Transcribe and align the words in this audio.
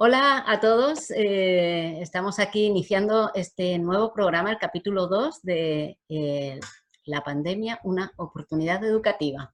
Hola 0.00 0.44
a 0.46 0.60
todos, 0.60 1.10
eh, 1.10 2.00
estamos 2.00 2.38
aquí 2.38 2.66
iniciando 2.66 3.32
este 3.34 3.80
nuevo 3.80 4.12
programa, 4.12 4.52
el 4.52 4.56
capítulo 4.56 5.08
2 5.08 5.42
de 5.42 5.98
eh, 6.08 6.60
La 7.04 7.24
pandemia, 7.24 7.80
una 7.82 8.12
oportunidad 8.16 8.84
educativa. 8.84 9.52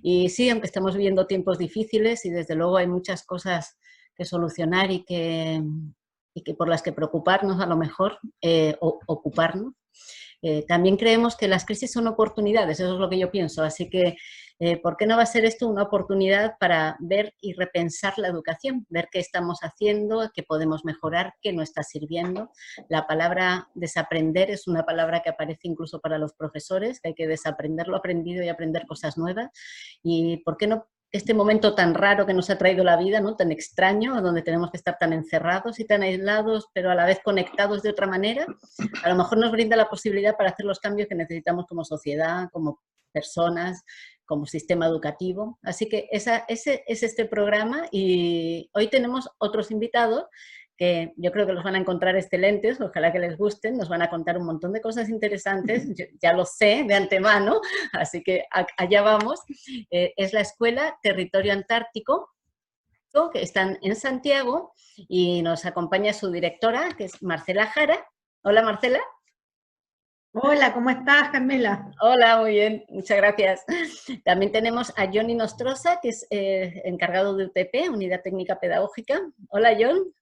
Y 0.00 0.28
sí, 0.28 0.48
aunque 0.48 0.68
estamos 0.68 0.94
viviendo 0.94 1.26
tiempos 1.26 1.58
difíciles 1.58 2.24
y 2.24 2.30
desde 2.30 2.54
luego 2.54 2.76
hay 2.76 2.86
muchas 2.86 3.24
cosas 3.24 3.78
que 4.14 4.24
solucionar 4.24 4.92
y 4.92 5.02
que, 5.02 5.60
y 6.34 6.42
que 6.44 6.54
por 6.54 6.68
las 6.68 6.82
que 6.82 6.92
preocuparnos 6.92 7.60
a 7.60 7.66
lo 7.66 7.76
mejor, 7.76 8.20
eh, 8.42 8.76
ocuparnos, 8.80 9.74
también 10.68 10.96
creemos 10.96 11.36
que 11.36 11.48
las 11.48 11.66
crisis 11.66 11.92
son 11.92 12.06
oportunidades, 12.06 12.78
eso 12.78 12.94
es 12.94 13.00
lo 13.00 13.10
que 13.10 13.18
yo 13.18 13.30
pienso, 13.30 13.62
así 13.62 13.90
que 13.90 14.16
eh, 14.62 14.76
¿por 14.76 14.98
qué 14.98 15.06
no 15.06 15.16
va 15.16 15.22
a 15.22 15.26
ser 15.26 15.46
esto 15.46 15.66
una 15.66 15.84
oportunidad 15.84 16.56
para 16.60 16.96
ver 17.00 17.32
y 17.40 17.54
repensar 17.54 18.18
la 18.18 18.28
educación? 18.28 18.86
Ver 18.90 19.08
qué 19.10 19.18
estamos 19.18 19.60
haciendo, 19.62 20.30
qué 20.34 20.42
podemos 20.42 20.84
mejorar, 20.84 21.32
qué 21.40 21.54
no 21.54 21.62
está 21.62 21.82
sirviendo. 21.82 22.50
La 22.90 23.06
palabra 23.06 23.68
desaprender 23.74 24.50
es 24.50 24.68
una 24.68 24.84
palabra 24.84 25.20
que 25.20 25.30
aparece 25.30 25.66
incluso 25.66 25.98
para 26.00 26.18
los 26.18 26.34
profesores, 26.34 27.00
que 27.00 27.08
hay 27.08 27.14
que 27.14 27.26
desaprender 27.26 27.88
lo 27.88 27.96
aprendido 27.96 28.44
y 28.44 28.50
aprender 28.50 28.86
cosas 28.86 29.16
nuevas. 29.16 29.48
¿Y 30.02 30.42
por 30.44 30.58
qué 30.58 30.66
no 30.66 30.86
este 31.12 31.34
momento 31.34 31.74
tan 31.74 31.94
raro 31.94 32.24
que 32.24 32.34
nos 32.34 32.50
ha 32.50 32.58
traído 32.58 32.84
la 32.84 32.96
vida, 32.96 33.20
¿no? 33.20 33.34
tan 33.36 33.50
extraño, 33.50 34.20
donde 34.22 34.42
tenemos 34.42 34.70
que 34.70 34.76
estar 34.76 34.96
tan 34.98 35.12
encerrados 35.12 35.80
y 35.80 35.84
tan 35.84 36.02
aislados, 36.02 36.68
pero 36.72 36.90
a 36.90 36.94
la 36.94 37.04
vez 37.04 37.18
conectados 37.24 37.82
de 37.82 37.90
otra 37.90 38.06
manera, 38.06 38.46
a 39.02 39.08
lo 39.08 39.16
mejor 39.16 39.38
nos 39.38 39.50
brinda 39.50 39.76
la 39.76 39.88
posibilidad 39.88 40.36
para 40.36 40.50
hacer 40.50 40.66
los 40.66 40.78
cambios 40.78 41.08
que 41.08 41.16
necesitamos 41.16 41.66
como 41.66 41.84
sociedad, 41.84 42.48
como 42.52 42.80
personas, 43.12 43.82
como 44.30 44.46
sistema 44.46 44.86
educativo. 44.86 45.58
Así 45.60 45.88
que 45.88 46.08
ese 46.12 46.44
es 46.46 47.02
este 47.02 47.24
programa 47.24 47.88
y 47.90 48.70
hoy 48.72 48.86
tenemos 48.86 49.28
otros 49.38 49.72
invitados 49.72 50.26
que 50.78 51.12
yo 51.16 51.32
creo 51.32 51.46
que 51.48 51.52
los 51.52 51.64
van 51.64 51.74
a 51.74 51.78
encontrar 51.78 52.16
excelentes, 52.16 52.80
ojalá 52.80 53.12
que 53.12 53.18
les 53.18 53.36
gusten, 53.36 53.76
nos 53.76 53.88
van 53.88 54.02
a 54.02 54.08
contar 54.08 54.38
un 54.38 54.46
montón 54.46 54.72
de 54.72 54.80
cosas 54.80 55.08
interesantes, 55.08 55.84
ya 56.22 56.32
lo 56.32 56.44
sé 56.46 56.84
de 56.86 56.94
antemano, 56.94 57.60
así 57.92 58.22
que 58.22 58.44
allá 58.78 59.02
vamos. 59.02 59.40
Eh, 59.90 60.14
es 60.16 60.32
la 60.32 60.42
Escuela 60.42 60.96
Territorio 61.02 61.52
Antártico, 61.52 62.30
que 63.32 63.42
están 63.42 63.78
en 63.82 63.96
Santiago 63.96 64.72
y 65.08 65.42
nos 65.42 65.66
acompaña 65.66 66.12
su 66.12 66.30
directora, 66.30 66.90
que 66.96 67.06
es 67.06 67.20
Marcela 67.20 67.66
Jara. 67.66 68.06
Hola 68.44 68.62
Marcela. 68.62 69.00
Hola, 70.32 70.72
¿cómo 70.72 70.90
estás, 70.90 71.30
Carmela? 71.30 71.90
Hola, 72.00 72.38
muy 72.38 72.52
bien, 72.52 72.84
muchas 72.88 73.16
gracias. 73.16 73.64
También 74.24 74.52
tenemos 74.52 74.92
a 74.96 75.06
Johnny 75.12 75.34
Nostroza, 75.34 75.98
que 76.00 76.10
es 76.10 76.24
eh, 76.30 76.82
encargado 76.84 77.34
de 77.34 77.46
UTP, 77.46 77.90
Unidad 77.90 78.22
Técnica 78.22 78.60
Pedagógica. 78.60 79.20
Hola, 79.48 79.76
John. 79.76 80.14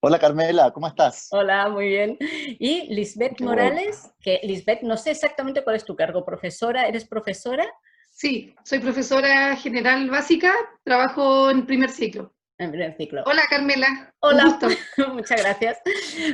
Hola, 0.00 0.18
Carmela, 0.18 0.70
¿cómo 0.72 0.88
estás? 0.88 1.28
Hola, 1.30 1.70
muy 1.70 1.88
bien. 1.88 2.18
Y 2.20 2.94
Lisbeth 2.94 3.40
Morales, 3.40 4.12
que 4.20 4.40
Lisbeth, 4.42 4.82
no 4.82 4.98
sé 4.98 5.12
exactamente 5.12 5.64
cuál 5.64 5.76
es 5.76 5.86
tu 5.86 5.96
cargo, 5.96 6.22
profesora, 6.22 6.86
¿eres 6.86 7.08
profesora? 7.08 7.66
Sí, 8.10 8.54
soy 8.62 8.80
profesora 8.80 9.56
general 9.56 10.10
básica, 10.10 10.52
trabajo 10.84 11.50
en 11.50 11.64
primer 11.64 11.88
ciclo 11.88 12.34
en 12.58 12.70
primer 12.70 12.96
ciclo. 12.96 13.22
Hola 13.24 13.42
Carmela. 13.48 14.12
Hola, 14.20 14.58
muchas 15.14 15.40
gracias. 15.40 15.78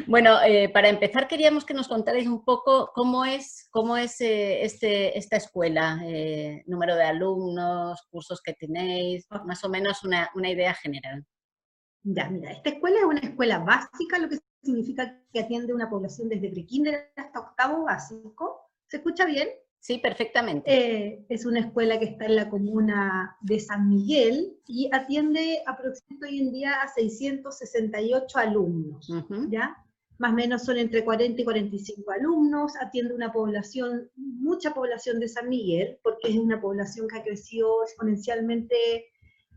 Bueno, 0.06 0.40
eh, 0.42 0.70
para 0.70 0.88
empezar 0.88 1.28
queríamos 1.28 1.64
que 1.64 1.74
nos 1.74 1.86
contarais 1.86 2.26
un 2.26 2.44
poco 2.44 2.90
cómo 2.94 3.24
es, 3.24 3.68
cómo 3.70 3.96
es 3.96 4.20
eh, 4.20 4.64
este, 4.64 5.16
esta 5.18 5.36
escuela, 5.36 6.00
eh, 6.04 6.64
número 6.66 6.96
de 6.96 7.04
alumnos, 7.04 8.02
cursos 8.10 8.40
que 8.42 8.54
tenéis, 8.54 9.26
más 9.44 9.62
o 9.64 9.68
menos 9.68 10.02
una, 10.02 10.30
una, 10.34 10.50
idea 10.50 10.72
general. 10.74 11.24
Ya, 12.02 12.28
mira, 12.30 12.52
esta 12.52 12.70
escuela 12.70 12.98
es 12.98 13.04
una 13.04 13.20
escuela 13.20 13.58
básica, 13.58 14.18
lo 14.18 14.28
que 14.28 14.38
significa 14.62 15.20
que 15.32 15.40
atiende 15.40 15.74
una 15.74 15.90
población 15.90 16.28
desde 16.28 16.50
prekinder 16.50 17.12
hasta 17.16 17.40
octavo 17.40 17.84
básico. 17.84 18.70
¿Se 18.88 18.98
escucha 18.98 19.26
bien? 19.26 19.48
Sí, 19.84 19.98
perfectamente. 19.98 20.64
Eh, 20.72 21.26
es 21.28 21.44
una 21.44 21.60
escuela 21.60 21.98
que 21.98 22.06
está 22.06 22.24
en 22.24 22.36
la 22.36 22.48
comuna 22.48 23.36
de 23.42 23.60
San 23.60 23.86
Miguel 23.86 24.56
y 24.66 24.88
atiende 24.90 25.62
aproximadamente 25.66 26.26
hoy 26.26 26.40
en 26.40 26.52
día 26.52 26.80
a 26.80 26.88
668 26.88 28.38
alumnos, 28.38 29.06
¿ya? 29.50 29.76
Más 30.16 30.32
o 30.32 30.36
menos 30.36 30.64
son 30.64 30.78
entre 30.78 31.04
40 31.04 31.38
y 31.38 31.44
45 31.44 32.12
alumnos, 32.12 32.72
atiende 32.80 33.14
una 33.14 33.30
población, 33.30 34.08
mucha 34.16 34.72
población 34.72 35.20
de 35.20 35.28
San 35.28 35.50
Miguel, 35.50 35.98
porque 36.02 36.30
es 36.30 36.36
una 36.38 36.62
población 36.62 37.06
que 37.06 37.18
ha 37.18 37.22
crecido 37.22 37.82
exponencialmente 37.82 38.76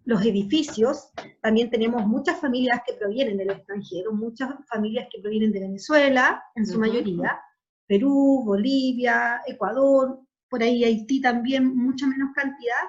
los 0.04 0.26
edificios. 0.26 1.09
También 1.42 1.70
tenemos 1.70 2.06
muchas 2.06 2.38
familias 2.38 2.82
que 2.86 2.96
provienen 2.96 3.38
del 3.38 3.52
extranjero, 3.52 4.12
muchas 4.12 4.50
familias 4.68 5.08
que 5.09 5.22
provienen 5.22 5.54
de 5.54 5.62
Venezuela, 5.62 6.44
en 6.56 6.66
su 6.66 6.78
mayoría, 6.78 7.40
Perú, 7.88 8.44
Bolivia, 8.46 9.42
Ecuador, 9.48 10.20
por 10.50 10.62
ahí 10.62 10.84
Haití 10.84 11.22
también, 11.22 11.75
mucha 11.75 12.08
menos 12.08 12.30
cantidad, 12.36 12.84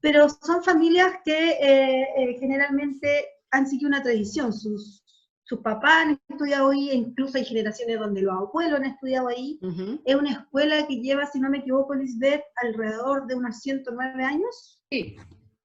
pero 0.00 0.28
son 0.28 0.62
familias 0.62 1.14
que 1.24 1.50
eh, 1.50 2.08
eh, 2.16 2.36
generalmente 2.38 3.26
han 3.50 3.66
seguido 3.66 3.88
una 3.88 4.02
tradición, 4.02 4.52
sus, 4.52 5.02
sus 5.42 5.60
papás 5.60 6.06
han 6.06 6.20
estudiado 6.28 6.70
ahí, 6.70 6.90
incluso 6.92 7.38
hay 7.38 7.44
generaciones 7.44 7.98
donde 7.98 8.22
los 8.22 8.34
abuelos 8.34 8.80
han 8.80 8.86
estudiado 8.86 9.28
ahí. 9.28 9.58
Es 10.04 10.14
una 10.16 10.32
escuela 10.32 10.86
que 10.86 11.00
lleva, 11.00 11.26
si 11.26 11.40
no 11.40 11.48
me 11.48 11.58
equivoco, 11.58 11.94
Lisbeth, 11.94 12.42
alrededor 12.56 13.26
de 13.26 13.36
unos 13.36 13.60
109 13.60 14.24
años. 14.24 14.80
Sí, 14.90 15.16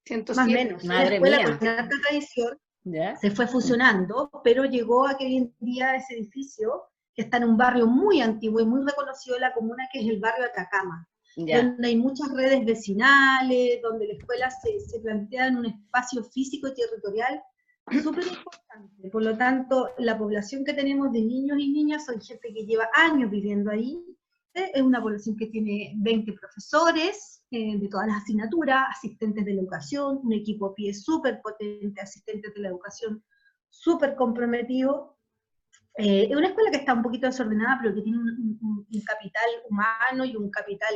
107. 0.05 0.35
Más 0.35 0.47
o 0.47 0.51
menos. 0.51 0.85
Madre 0.85 1.19
una 1.19 1.29
escuela 1.29 1.57
con 1.57 1.67
alta 1.67 1.95
tradición. 2.07 2.59
Se 3.19 3.31
fue 3.31 3.47
fusionando, 3.47 4.29
pero 4.43 4.65
llegó 4.65 5.07
a 5.07 5.17
que 5.17 5.25
hoy 5.25 5.37
en 5.37 5.55
día 5.59 5.95
ese 5.95 6.15
edificio 6.15 6.83
que 7.15 7.23
está 7.23 7.37
en 7.37 7.45
un 7.45 7.57
barrio 7.57 7.87
muy 7.87 8.21
antiguo 8.21 8.61
y 8.61 8.65
muy 8.65 8.85
reconocido 8.85 9.35
de 9.35 9.41
la 9.41 9.53
comuna, 9.53 9.87
que 9.91 9.99
es 9.99 10.07
el 10.07 10.19
barrio 10.19 10.45
Atacama, 10.45 11.07
donde 11.35 11.87
hay 11.87 11.97
muchas 11.97 12.31
redes 12.33 12.65
vecinales, 12.65 13.81
donde 13.81 14.07
la 14.07 14.13
escuela 14.13 14.49
se, 14.49 14.79
se 14.79 14.99
plantea 14.99 15.47
en 15.47 15.57
un 15.57 15.65
espacio 15.65 16.23
físico 16.23 16.67
y 16.67 16.75
territorial 16.75 17.41
súper 18.01 18.25
importante. 18.27 19.09
Por 19.11 19.23
lo 19.23 19.37
tanto, 19.37 19.89
la 19.97 20.17
población 20.17 20.63
que 20.63 20.73
tenemos 20.73 21.11
de 21.11 21.21
niños 21.21 21.57
y 21.59 21.71
niñas 21.71 22.05
son 22.05 22.21
gente 22.21 22.53
que 22.53 22.65
lleva 22.65 22.89
años 22.95 23.29
viviendo 23.29 23.71
ahí. 23.71 24.03
¿eh? 24.53 24.71
Es 24.73 24.81
una 24.81 25.01
población 25.01 25.35
que 25.35 25.47
tiene 25.47 25.93
20 25.97 26.33
profesores 26.33 27.43
eh, 27.51 27.77
de 27.77 27.87
todas 27.87 28.07
las 28.07 28.23
asignaturas, 28.23 28.85
asistentes 28.89 29.45
de 29.45 29.53
la 29.53 29.61
educación, 29.61 30.19
un 30.23 30.33
equipo 30.33 30.73
PIE 30.73 30.93
súper 30.93 31.41
potente, 31.41 32.01
asistentes 32.01 32.53
de 32.53 32.61
la 32.61 32.69
educación 32.69 33.23
súper 33.69 34.15
comprometido, 34.15 35.17
eh, 36.01 36.27
es 36.29 36.35
una 36.35 36.47
escuela 36.47 36.71
que 36.71 36.77
está 36.77 36.93
un 36.93 37.03
poquito 37.03 37.27
desordenada, 37.27 37.77
pero 37.81 37.93
que 37.93 38.01
tiene 38.01 38.17
un, 38.17 38.87
capital 39.05 39.49
humano 39.69 40.25
y 40.25 40.35
un 40.35 40.49
capital 40.49 40.95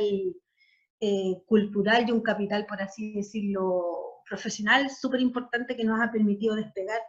eh, 1.00 1.42
cultural 1.46 2.08
y 2.08 2.12
un 2.12 2.22
capital, 2.22 2.66
por 2.66 2.82
así 2.82 3.14
decirlo, 3.14 4.22
profesional 4.28 4.90
súper 4.90 5.20
importante 5.20 5.76
que 5.76 5.84
nos 5.84 6.00
ha 6.00 6.10
permitido 6.10 6.56
despegar 6.56 7.00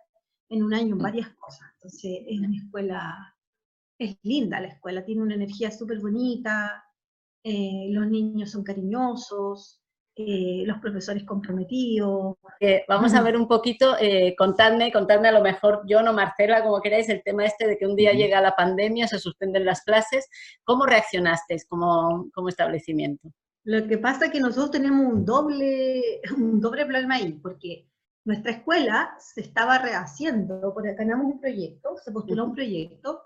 en 0.49 0.63
un 0.63 0.73
año 0.73 0.95
varias 0.95 1.29
cosas. 1.29 1.67
Entonces, 1.75 2.19
es 2.27 2.39
una 2.39 2.55
escuela, 2.55 3.35
es 3.97 4.17
linda 4.21 4.59
la 4.59 4.67
escuela, 4.67 5.03
tiene 5.03 5.23
una 5.23 5.35
energía 5.35 5.71
súper 5.71 5.99
bonita, 5.99 6.83
eh, 7.43 7.87
los 7.89 8.07
niños 8.07 8.51
son 8.51 8.63
cariñosos, 8.63 9.81
eh, 10.17 10.63
los 10.66 10.79
profesores 10.79 11.23
comprometidos. 11.23 12.38
Eh, 12.59 12.83
vamos 12.88 13.13
a 13.13 13.22
ver 13.22 13.38
un 13.38 13.47
poquito, 13.47 13.95
eh, 14.00 14.35
contadme, 14.38 14.91
contadme 14.91 15.28
a 15.28 15.31
lo 15.31 15.41
mejor, 15.41 15.83
yo 15.88 16.01
no 16.01 16.13
Marcela, 16.13 16.63
como 16.63 16.81
queráis, 16.81 17.07
el 17.09 17.22
tema 17.23 17.45
este 17.45 17.67
de 17.67 17.78
que 17.78 17.85
un 17.85 17.95
día 17.95 18.13
llega 18.13 18.41
la 18.41 18.56
pandemia, 18.56 19.07
se 19.07 19.19
suspenden 19.19 19.66
las 19.66 19.81
clases. 19.83 20.27
¿Cómo 20.63 20.86
reaccionasteis 20.86 21.65
como, 21.68 22.30
como 22.33 22.50
establecimiento? 22.50 23.30
Lo 23.63 23.86
que 23.88 23.97
pasa 23.97 24.25
es 24.25 24.31
que 24.31 24.39
nosotros 24.39 24.71
tenemos 24.71 25.06
un 25.06 25.24
doble, 25.24 26.21
un 26.38 26.59
doble 26.59 26.86
problema 26.86 27.15
ahí, 27.15 27.33
porque 27.33 27.88
nuestra 28.25 28.53
escuela 28.53 29.15
se 29.19 29.41
estaba 29.41 29.77
rehaciendo, 29.77 30.74
porque 30.74 30.95
ganamos 30.95 31.33
un 31.33 31.39
proyecto, 31.39 31.95
se 32.03 32.12
postuló 32.12 32.45
un 32.45 32.56
proyecto, 32.56 33.21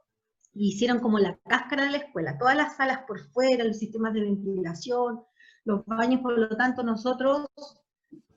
y 0.53 0.69
hicieron 0.69 0.99
como 0.99 1.17
la 1.19 1.37
cáscara 1.47 1.85
de 1.85 1.91
la 1.91 1.97
escuela, 1.97 2.37
todas 2.37 2.55
las 2.55 2.75
salas 2.75 3.03
por 3.07 3.19
fuera, 3.19 3.63
los 3.63 3.77
sistemas 3.77 4.13
de 4.13 4.21
ventilación, 4.21 5.21
los 5.65 5.85
baños, 5.85 6.21
por 6.21 6.37
lo 6.37 6.55
tanto 6.55 6.83
nosotros 6.83 7.47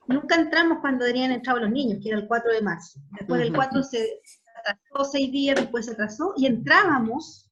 nunca 0.06 0.36
entramos 0.36 0.78
cuando 0.80 1.04
deberían 1.04 1.32
entrar 1.32 1.58
los 1.58 1.70
niños, 1.70 1.98
que 2.02 2.10
era 2.10 2.18
el 2.18 2.26
4 2.26 2.52
de 2.52 2.62
marzo. 2.62 3.00
Después 3.18 3.40
del 3.40 3.52
4 3.52 3.82
se 3.82 4.20
atrasó 4.60 5.10
seis 5.10 5.32
días, 5.32 5.56
después 5.56 5.86
se 5.86 5.92
atrasó, 5.92 6.34
y 6.36 6.46
entrábamos 6.46 7.50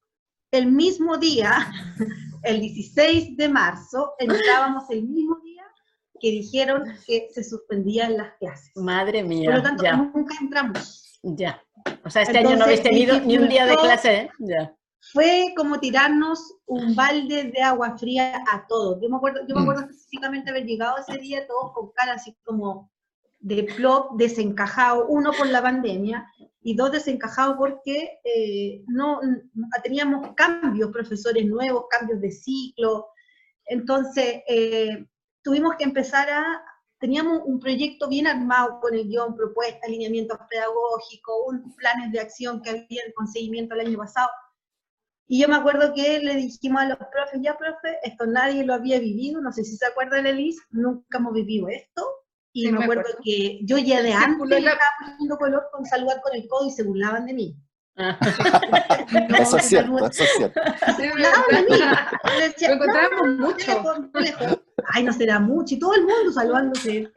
el 0.51 0.71
mismo 0.71 1.17
día, 1.17 1.71
el 2.43 2.61
16 2.61 3.37
de 3.37 3.49
marzo, 3.49 4.13
entrábamos 4.19 4.85
el 4.91 5.05
mismo 5.05 5.39
día 5.41 5.63
que 6.21 6.31
dijeron 6.31 6.85
que 7.07 7.29
se 7.33 7.43
suspendían 7.43 8.17
las 8.17 8.35
clases. 8.39 8.71
Madre 8.77 9.25
mía. 9.25 9.51
Por 9.51 9.59
lo 9.59 9.63
tanto, 9.63 9.85
nunca 10.15 10.35
entramos. 10.41 11.21
Ya. 11.23 11.61
O 12.05 12.11
sea, 12.11 12.23
este 12.23 12.39
año 12.39 12.57
no 12.57 12.65
habéis 12.65 12.83
tenido 12.83 13.19
ni 13.21 13.39
un 13.39 13.49
día 13.49 13.67
de 13.67 13.77
clase, 13.77 14.15
¿eh? 14.15 14.31
Ya 14.39 14.77
fue 15.11 15.53
como 15.57 15.81
tirarnos 15.81 16.55
un 16.67 16.95
balde 16.95 17.51
de 17.53 17.61
agua 17.61 17.99
fría 17.99 18.43
a 18.51 18.67
todos. 18.69 19.01
Yo 19.03 19.09
me 19.09 19.17
acuerdo, 19.17 19.41
yo 19.49 19.55
me 19.55 19.61
mm. 19.61 19.65
acuerdo 19.65 19.83
específicamente 19.83 20.51
haber 20.51 20.65
llegado 20.65 20.97
ese 20.99 21.19
día 21.19 21.47
todos 21.47 21.73
con 21.73 21.91
cara 21.93 22.15
así 22.15 22.37
como, 22.45 22.91
de 23.41 23.65
plop 23.65 24.13
desencajado, 24.17 25.07
uno 25.09 25.33
por 25.33 25.49
la 25.49 25.61
pandemia 25.61 26.25
y 26.63 26.77
dos 26.77 26.93
desencajados 26.93 27.57
porque 27.59 28.21
eh, 28.23 28.85
no, 28.87 29.21
teníamos 29.83 30.35
cambios, 30.37 30.93
profesores 30.93 31.45
nuevos, 31.47 31.87
cambios 31.91 32.21
de 32.21 32.31
ciclo. 32.31 33.09
Entonces, 33.67 34.43
eh, 34.47 35.05
tuvimos 35.43 35.75
que 35.77 35.85
empezar 35.85 36.31
a, 36.31 36.63
teníamos 37.01 37.41
un 37.45 37.59
proyecto 37.59 38.09
bien 38.09 38.29
armado 38.29 38.79
con 38.81 38.95
el 38.95 39.09
guion, 39.09 39.35
propuestas, 39.35 39.83
alineamientos 39.83 40.39
pedagógicos, 40.49 41.35
un, 41.49 41.75
planes 41.75 42.13
de 42.13 42.21
acción 42.21 42.63
que 42.63 42.71
había 42.71 43.03
el 43.05 43.13
conseguimiento 43.15 43.75
el 43.75 43.89
año 43.89 43.99
pasado. 43.99 44.29
Y 45.27 45.41
yo 45.41 45.49
me 45.49 45.57
acuerdo 45.57 45.95
que 45.95 46.19
le 46.19 46.37
dijimos 46.37 46.83
a 46.83 46.89
los 46.89 46.99
profes, 46.99 47.41
ya 47.43 47.57
profe, 47.57 47.99
esto 48.03 48.27
nadie 48.27 48.65
lo 48.65 48.75
había 48.75 48.99
vivido, 48.99 49.41
no 49.41 49.53
sé 49.53 49.65
si 49.65 49.77
se 49.77 49.87
acuerdan, 49.87 50.27
Elis, 50.27 50.61
nunca 50.71 51.19
hemos 51.19 51.33
vivido 51.33 51.69
esto, 51.69 52.03
y 52.53 52.71
me, 52.71 52.83
acuerdo, 52.83 53.05
que 53.25 53.61
yo 53.63 53.79
ya 53.79 54.03
de 54.03 54.13
antes 54.13 54.59
estaba 54.59 54.79
poniendo 55.01 55.39
color 55.39 55.69
con 55.73 55.87
saludar 55.87 56.21
con 56.21 56.35
el 56.35 56.47
codo 56.49 56.69
y 56.69 56.71
se 56.71 56.83
burlaban 56.83 57.25
de 57.25 57.35
mí. 57.35 57.57
Ah. 57.97 58.19
eso 59.39 59.57
es 59.57 59.65
cierto, 59.67 60.07
eso 60.07 60.23
es 60.23 60.31
cierto. 60.37 60.61
Se 60.97 61.11
burlaban 61.11 61.45
de 61.51 61.63
mí. 61.63 61.79
Lo 62.61 62.75
encontrábamos 62.75 63.29
mucho. 63.39 63.83
Ay, 64.93 65.05
no 65.05 65.13
será 65.15 65.41
mucho. 65.41 65.75
Y 65.75 65.79
todo 65.79 65.95
el 65.95 66.03
mundo 66.03 66.33
saludándose. 66.33 67.11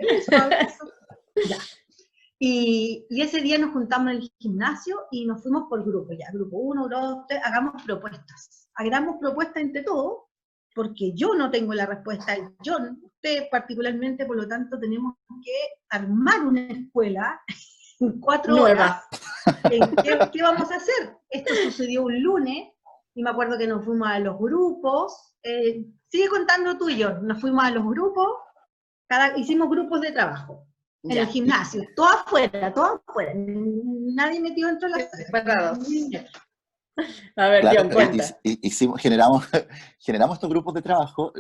Y, 2.38 3.06
y, 3.10 3.22
ese 3.22 3.42
día 3.42 3.58
nos 3.58 3.72
juntamos 3.72 4.12
en 4.12 4.18
el 4.18 4.32
gimnasio 4.40 5.06
y 5.10 5.26
nos 5.26 5.42
fuimos 5.42 5.68
por 5.70 5.86
grupo, 5.86 6.12
ya, 6.14 6.28
grupo 6.34 6.58
uno, 6.58 6.90
dos, 6.90 7.26
tres, 7.28 7.40
hagamos 7.44 7.82
propuestas. 7.84 8.70
Hagamos 8.76 9.16
propuestas 9.22 9.64
entre 9.64 9.84
todos 9.84 10.26
porque 10.76 11.14
yo 11.14 11.34
no 11.34 11.50
tengo 11.50 11.74
la 11.74 11.86
respuesta, 11.86 12.36
yo, 12.62 12.78
usted 13.02 13.46
particularmente, 13.50 14.26
por 14.26 14.36
lo 14.36 14.46
tanto, 14.46 14.78
tenemos 14.78 15.16
que 15.44 15.54
armar 15.90 16.46
una 16.46 16.68
escuela 16.68 17.42
en 18.02 18.20
cuatro 18.20 18.64
horas. 18.64 19.04
¿Qué, 19.70 20.42
vamos 20.44 20.70
a 20.70 20.76
hacer? 20.76 21.18
Esto 21.30 21.54
sucedió 21.64 22.04
un 22.04 22.22
lunes, 22.22 22.74
y 23.14 23.24
me 23.24 23.30
acuerdo 23.30 23.58
que 23.58 23.68
nos 23.68 23.86
fuimos 23.86 24.10
a 24.10 24.20
los 24.20 24.38
grupos, 24.38 25.38
eh, 25.42 25.86
sigue 26.10 26.28
contando 26.28 26.78
tú 26.78 26.90
y 26.90 26.98
yo, 26.98 27.20
nos 27.22 27.40
fuimos 27.40 27.64
a 27.64 27.72
los 27.72 27.86
grupos, 27.86 28.28
cada, 29.08 29.38
hicimos 29.38 29.70
grupos 29.70 30.02
de 30.02 30.12
trabajo 30.12 30.68
en 31.10 31.18
el 31.18 31.28
gimnasio, 31.28 31.84
todo 31.96 32.08
afuera, 32.08 32.74
todo 32.74 33.02
afuera, 33.08 33.34
nadie 33.36 34.40
metió 34.40 34.68
dentro 34.68 34.90
de 34.90 35.10
la 35.32 35.80
A 37.36 37.50
ver, 37.50 37.60
claro, 37.60 37.90
cuenta. 37.90 38.40
Hicimos, 38.42 39.02
generamos, 39.02 39.46
generamos 40.00 40.38
estos 40.38 40.50
grupos 40.50 40.74
de 40.76 40.82
trabajo, 40.82 41.34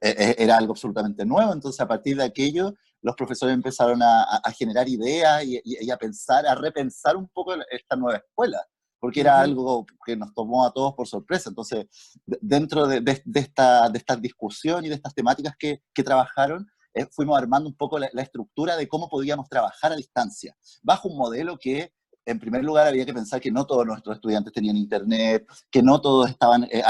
e, 0.00 0.08
e, 0.10 0.36
era 0.38 0.56
algo 0.56 0.72
absolutamente 0.72 1.26
nuevo, 1.26 1.52
entonces 1.52 1.80
a 1.80 1.88
partir 1.88 2.16
de 2.16 2.22
aquello 2.22 2.74
los 3.02 3.14
profesores 3.14 3.54
empezaron 3.54 4.00
a, 4.02 4.40
generar 4.56 4.88
ideas 4.88 5.44
y, 5.44 5.90
a 5.90 5.96
pensar, 5.96 6.46
a 6.46 6.54
repensar 6.54 7.16
un 7.16 7.28
poco 7.28 7.54
esta 7.70 7.96
nueva 7.96 8.18
escuela, 8.18 8.64
porque 8.98 9.20
era 9.20 9.40
algo 9.40 9.86
que 10.04 10.16
nos 10.16 10.34
tomó 10.34 10.66
a 10.66 10.72
todos 10.72 10.94
por 10.94 11.06
sorpresa. 11.06 11.48
Entonces, 11.48 11.86
dentro 12.26 12.86
de, 12.86 13.02
esta, 13.34 13.88
de 13.88 14.02
discusión 14.20 14.84
y 14.84 14.88
de 14.88 14.96
estas 14.96 15.14
temáticas 15.14 15.54
que, 15.58 15.80
trabajaron, 16.04 16.66
eh, 16.98 17.06
fuimos 17.10 17.38
armando 17.38 17.68
un 17.68 17.76
poco 17.76 17.98
la, 17.98 18.08
estructura 18.22 18.76
de 18.76 18.88
cómo 18.88 19.08
podíamos 19.08 19.48
trabajar 19.48 19.92
a 19.92 19.96
distancia, 19.96 20.56
bajo 20.82 21.08
un 21.08 21.16
modelo 21.16 21.56
que 21.58 21.92
en 22.26 22.38
primer 22.38 22.62
lugar 22.62 22.86
había 22.86 23.06
que 23.06 23.14
pensar 23.14 23.40
que 23.40 23.50
no 23.50 23.66
todos 23.66 23.86
nuestros 23.86 24.16
estudiantes 24.16 24.52
tenían 24.52 24.76
internet, 24.76 25.46
que 25.70 25.82
no 25.82 26.00
todos 26.00 26.28
estaban, 26.28 26.64
eh, 26.64 26.82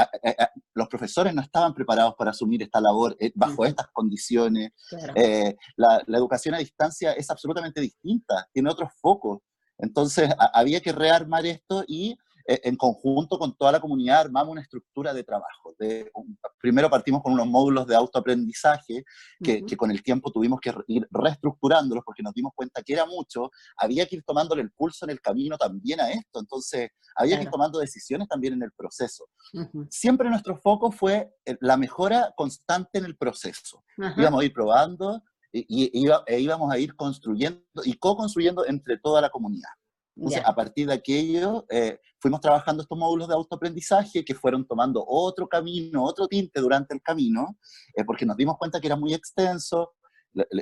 los 0.73 0.87
profesores 0.89 1.33
no 1.33 1.41
estaban 1.41 1.73
preparados 1.73 2.15
para 2.15 2.31
asumir 2.31 2.61
esta 2.61 2.81
labor 2.81 3.15
eh, 3.19 3.31
bajo 3.35 3.65
estas 3.65 3.87
condiciones. 3.93 4.71
Eh, 5.15 5.55
la, 5.77 6.03
la, 6.07 6.17
educación 6.17 6.55
a 6.55 6.57
distancia 6.57 7.13
es 7.13 7.29
absolutamente 7.29 7.79
distinta, 7.79 8.49
tiene 8.51 8.69
otros 8.69 8.91
focos. 8.99 9.39
Entonces 9.77 10.29
había 10.53 10.81
que 10.81 10.91
rearmar 10.91 11.45
esto 11.45 11.85
y 11.87 12.11
eh, 12.11 12.17
en 12.63 12.75
conjunto 12.75 13.37
con 13.37 13.55
toda 13.55 13.73
la 13.73 13.79
comunidad 13.79 14.21
armamos 14.21 14.51
una 14.51 14.61
estructura 14.61 15.13
de 15.13 15.23
trabajo. 15.23 15.75
De, 15.77 16.11
primero 16.59 16.89
partimos 16.89 17.21
con 17.21 17.33
unos 17.33 17.47
módulos 17.47 17.85
de 17.85 17.95
autoaprendizaje 17.95 19.03
que, 19.41 19.63
que, 19.65 19.77
con 19.77 19.91
el 19.91 20.01
tiempo 20.01 20.31
tuvimos 20.31 20.59
que 20.59 20.73
ir 20.87 21.07
reestructurándolos 21.11 22.03
porque 22.03 22.23
nos 22.23 22.33
dimos 22.33 22.51
cuenta 22.55 22.81
que 22.81 22.93
era 22.93 23.05
mucho, 23.05 23.51
había 23.77 24.05
que 24.05 24.17
ir 24.17 24.23
tomándole 24.23 24.61
el 24.61 24.71
pulso 24.71 25.05
en 25.05 25.11
el 25.11 25.21
camino 25.21 25.57
también 25.57 26.01
a 26.01 26.09
esto, 26.09 26.39
entonces 26.39 26.89
había 27.15 27.37
que 27.37 27.43
ir 27.43 27.49
tomando 27.49 27.79
decisiones 27.79 28.27
también 28.27 28.53
en 28.53 28.63
el 28.63 28.71
proceso. 28.71 29.25
Siempre 29.89 30.29
nuestro 30.29 30.57
foco 30.57 30.91
fue 30.91 31.31
la 31.61 31.77
mejora 31.77 32.33
constante 32.35 32.99
en 32.99 33.05
el 33.05 33.15
proceso. 33.17 33.83
Íbamos 34.17 34.41
a 34.41 34.45
ir 34.45 34.53
probando 34.53 35.23
y, 35.51 36.07
e 36.27 36.39
íbamos 36.39 36.71
a 36.71 36.77
ir 36.77 36.95
construyendo 36.95 37.63
y 37.83 37.93
co-construyendo 37.95 38.65
entre 38.65 38.97
toda 38.97 39.21
la 39.21 39.29
comunidad. 39.29 39.69
Entonces, 40.15 40.41
a 40.45 40.53
partir 40.53 40.87
de 40.87 40.93
aquello, 40.93 41.65
eh, 41.69 41.99
fuimos 42.19 42.41
trabajando 42.41 42.83
estos 42.83 42.97
módulos 42.97 43.27
de 43.27 43.35
autoaprendizaje 43.35 44.25
que 44.25 44.35
fueron 44.35 44.67
tomando 44.67 45.03
otro 45.07 45.47
camino, 45.47 46.03
otro 46.03 46.27
tinte 46.27 46.59
durante 46.59 46.93
el 46.93 47.01
camino, 47.01 47.57
eh, 47.95 48.03
porque 48.03 48.25
nos 48.25 48.35
dimos 48.35 48.57
cuenta 48.57 48.81
que 48.81 48.87
era 48.87 48.97
muy 48.97 49.13
extenso, 49.13 49.93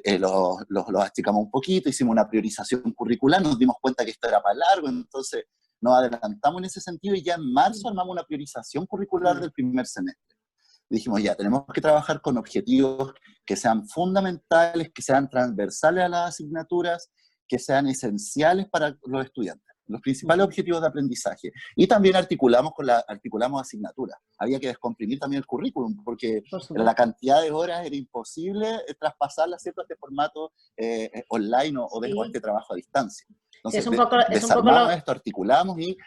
eh, 0.03 0.17
los 0.17 0.57
lo, 0.69 1.01
achicamos 1.01 1.43
un 1.43 1.51
poquito, 1.51 1.89
hicimos 1.89 2.11
una 2.13 2.27
priorización 2.29 2.81
curricular, 2.93 3.41
nos 3.41 3.57
dimos 3.57 3.75
cuenta 3.81 4.05
que 4.05 4.11
esto 4.11 4.27
era 4.27 4.41
para 4.41 4.55
largo, 4.55 4.87
entonces 4.87 5.45
nos 5.81 5.93
adelantamos 5.95 6.59
en 6.59 6.65
ese 6.65 6.79
sentido 6.79 7.15
y 7.15 7.23
ya 7.23 7.35
en 7.35 7.51
marzo 7.51 7.89
armamos 7.89 8.13
una 8.13 8.23
priorización 8.23 8.85
curricular 8.85 9.39
del 9.39 9.51
primer 9.51 9.85
semestre. 9.85 10.37
Dijimos, 10.89 11.21
ya, 11.21 11.35
tenemos 11.35 11.65
que 11.73 11.81
trabajar 11.81 12.21
con 12.21 12.37
objetivos 12.37 13.13
que 13.45 13.57
sean 13.57 13.87
fundamentales, 13.87 14.89
que 14.93 15.01
sean 15.01 15.29
transversales 15.29 16.05
a 16.05 16.09
las 16.09 16.29
asignaturas, 16.29 17.11
que 17.47 17.59
sean 17.59 17.87
esenciales 17.87 18.67
para 18.69 18.97
los 19.05 19.25
estudiantes, 19.25 19.67
los 19.87 20.01
principales 20.01 20.45
objetivos 20.45 20.81
de 20.81 20.87
aprendizaje. 20.87 21.51
Y 21.75 21.87
también 21.87 22.15
articulamos 22.15 22.73
con 22.73 22.85
la 22.85 23.03
articulamos 23.07 23.61
asignaturas. 23.61 24.17
Había 24.37 24.59
que 24.59 24.67
descomprimir 24.67 25.19
también 25.19 25.39
el 25.39 25.45
currículum, 25.45 26.03
porque 26.03 26.43
la 26.69 26.93
cantidad 26.93 27.41
de 27.41 27.51
horas 27.51 27.85
era 27.85 27.95
imposible 27.95 28.67
eh, 28.87 28.93
traspasarla 28.99 29.55
a 29.55 29.57
este 29.57 29.95
formato 29.95 30.51
eh, 30.75 31.09
eh, 31.13 31.23
online 31.29 31.77
o, 31.79 31.99
de 31.99 32.13
este 32.25 32.41
trabajo 32.41 32.73
a 32.73 32.75
distancia. 32.75 33.27
Entonces, 33.55 33.81
es 33.81 33.87
un 33.87 33.95
poco, 33.95 34.17
es 34.29 34.43
un 34.43 34.49
poco 34.49 34.71
lo... 34.71 34.91
esto, 34.91 35.11
articulamos 35.11 35.79
y 35.79 35.97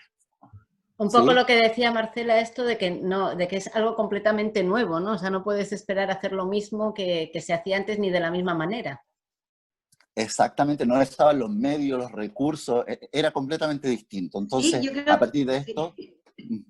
un 1.01 1.11
poco 1.11 1.33
lo 1.33 1.47
que 1.47 1.57
decía 1.57 1.91
Marcela, 1.91 2.41
esto 2.41 2.63
de 2.63 2.77
que 2.77 2.91
no, 2.91 3.35
de 3.35 3.49
que 3.49 3.57
es 3.57 3.75
algo 3.75 3.97
completamente 3.97 4.63
nuevo, 4.63 5.01
¿no? 5.01 5.13
O 5.13 5.19
sea, 5.19 5.31
no 5.31 5.43
puedes 5.43 5.73
esperar 5.73 6.11
hacer 6.11 6.33
lo 6.33 6.45
mismo 6.45 6.93
que, 6.93 7.31
que 7.33 7.41
se 7.41 7.55
hacía 7.55 7.79
antes 7.79 7.99
ni 7.99 8.11
de 8.11 8.21
la 8.21 8.31
misma 8.31 8.53
manera. 8.53 9.03
Exactamente, 10.23 10.85
no 10.87 11.01
estaban 11.01 11.39
los 11.39 11.51
medios, 11.51 11.99
los 11.99 12.13
recursos, 12.13 12.85
e, 12.87 13.09
era 13.13 13.31
completamente 13.31 13.89
distinto. 13.89 14.39
Entonces, 14.39 14.81
a 15.07 15.19
partir 15.19 15.47
de 15.47 15.59
esto... 15.59 15.95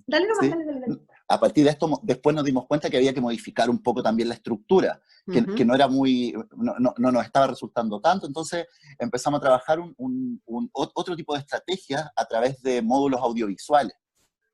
Dale, 0.07 0.27
dale, 0.41 0.65
dale, 0.65 1.01
A 1.29 1.39
partir 1.39 1.65
de 1.65 1.71
esto, 1.71 2.01
después 2.03 2.35
nos 2.35 2.45
dimos 2.45 2.67
cuenta 2.67 2.91
que 2.91 2.97
había 2.97 3.15
que 3.15 3.21
modificar 3.21 3.71
un 3.71 3.83
poco 3.83 4.03
también 4.03 4.29
la 4.29 4.35
estructura, 4.35 5.01
que, 5.31 5.45
que 5.55 5.65
no 5.65 5.75
era 5.75 5.87
muy, 5.87 6.35
no, 6.57 6.75
no, 6.79 6.93
no, 6.97 7.13
nos 7.13 7.25
estaba 7.25 7.47
resultando 7.47 8.01
tanto. 8.01 8.27
Entonces 8.27 8.67
empezamos 8.99 9.39
a 9.39 9.43
trabajar 9.43 9.79
un, 9.79 9.95
un, 10.45 10.71
otro 10.73 11.15
tipo 11.15 11.35
de 11.35 11.41
estrategia 11.41 12.11
a 12.17 12.25
través 12.25 12.61
de 12.63 12.83
módulos 12.83 13.21
audiovisuales, 13.21 13.95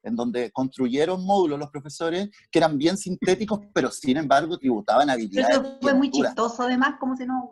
en 0.03 0.15
donde 0.15 0.51
construyeron 0.53 1.25
módulos 1.25 1.59
los 1.59 1.71
profesores 1.71 2.29
que 2.51 2.59
eran 2.59 2.77
bien 2.77 2.99
sintéticos, 2.99 3.61
pero 3.73 3.91
sin 3.91 4.19
embargo 4.19 4.59
tributaban 4.59 5.09
habilidades. 5.09 5.57
Eso 5.57 5.79
fue 5.81 5.95
muy 5.95 6.11
chistoso, 6.11 6.63
además, 6.63 6.97
como 7.01 7.17
se 7.17 7.27
nos 7.27 7.45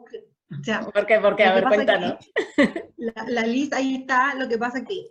¿Por 0.48 1.06
qué? 1.06 1.20
¿Por 1.20 1.36
qué? 1.36 1.44
A 1.44 1.54
ver, 1.54 1.64
cuéntanos. 1.64 2.14
La, 2.96 3.12
la 3.28 3.42
lista 3.42 3.76
ahí 3.76 3.96
está, 3.96 4.34
lo 4.34 4.48
que 4.48 4.56
pasa 4.56 4.78
es 4.78 4.86
que 4.86 5.10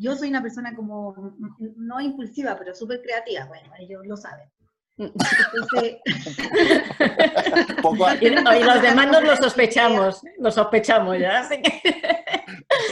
yo 0.00 0.16
soy 0.16 0.28
una 0.28 0.42
persona 0.42 0.74
como, 0.74 1.36
no 1.76 2.00
impulsiva, 2.00 2.56
pero 2.58 2.74
súper 2.74 3.00
creativa, 3.02 3.44
bueno, 3.46 3.70
ellos 3.78 4.04
lo 4.06 4.16
saben. 4.16 4.50
Entonces... 4.96 5.96
y, 8.20 8.30
los 8.30 8.82
demás 8.82 9.10
nos 9.10 9.24
lo 9.24 9.36
sospechamos, 9.36 10.22
lo 10.38 10.50
sospechamos 10.50 11.18
ya, 11.18 11.40
así 11.40 11.60
que... 11.60 11.82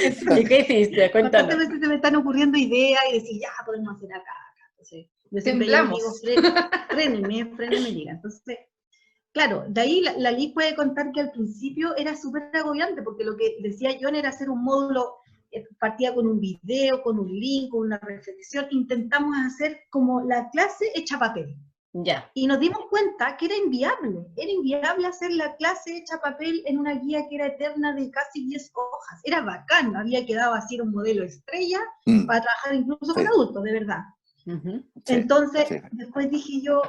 ¿Y 0.41 0.45
qué 0.45 0.61
hiciste? 0.61 1.11
Cuéntanos. 1.11 1.57
veces 1.57 1.81
se 1.81 1.89
me 1.89 1.95
están 1.97 2.15
ocurriendo 2.17 2.59
ideas 2.59 3.01
y 3.11 3.15
decir, 3.15 3.41
ya, 3.41 3.49
podemos 3.65 3.97
hacer 3.97 4.13
acá, 4.13 4.21
acá. 4.21 4.67
Entonces, 4.71 5.07
yo 5.31 5.41
siempre 5.41 5.67
digo, 5.67 5.97
fréneme, 6.89 7.47
fréneme, 7.57 7.91
diga. 7.91 8.13
Entonces, 8.13 8.59
Claro, 9.33 9.65
de 9.67 9.81
ahí 9.81 10.01
la, 10.03 10.13
la 10.19 10.37
puede 10.53 10.75
contar 10.75 11.11
que 11.13 11.21
al 11.21 11.33
principio 11.33 11.97
era 11.97 12.15
súper 12.17 12.51
agobiante, 12.55 13.03
porque 13.03 13.25
lo 13.25 13.37
que 13.37 13.57
decía 13.61 13.97
John 14.01 14.15
era 14.15 14.29
hacer 14.29 14.51
un 14.51 14.63
módulo, 14.63 15.17
eh, 15.51 15.67
partía 15.79 16.15
con 16.15 16.27
un 16.27 16.39
video, 16.39 17.03
con 17.03 17.19
un 17.19 17.29
link, 17.29 17.71
con 17.71 17.87
una 17.87 17.99
reflexión, 17.99 18.67
intentamos 18.71 19.35
hacer 19.47 19.81
como 19.91 20.21
la 20.23 20.51
clase 20.51 20.87
hecha 20.95 21.19
papel. 21.19 21.57
Ya. 21.95 22.31
Y 22.33 22.47
nos 22.47 22.59
dimos 22.59 22.87
cuenta 22.89 23.37
que 23.37 23.47
era 23.47 23.57
inviable, 23.57 24.27
era 24.37 24.51
inviable 24.51 25.07
hacer 25.07 25.31
la 25.33 25.55
clase 25.57 25.99
hecha 25.99 26.19
papel 26.23 26.63
en 26.65 26.79
una 26.79 26.95
guía 26.95 27.27
que 27.29 27.37
era 27.37 27.49
eterna 27.49 27.95
de 27.95 28.11
casi 28.11 28.47
10 28.47 28.71
hojas. 28.75 29.21
Era 29.25 29.43
bacán, 29.43 29.95
había 29.95 30.25
quedado 30.25 30.55
así 30.55 30.81
un 30.81 30.91
modelo 30.91 31.23
estrella 31.23 31.81
mm. 32.07 32.25
para 32.25 32.43
trabajar 32.43 32.75
incluso 32.75 33.13
con 33.13 33.27
adultos, 33.27 33.63
de 33.63 33.73
verdad. 33.73 34.01
Entonces, 35.07 35.83
después 35.93 36.31
dije 36.31 36.63
yo, 36.63 36.81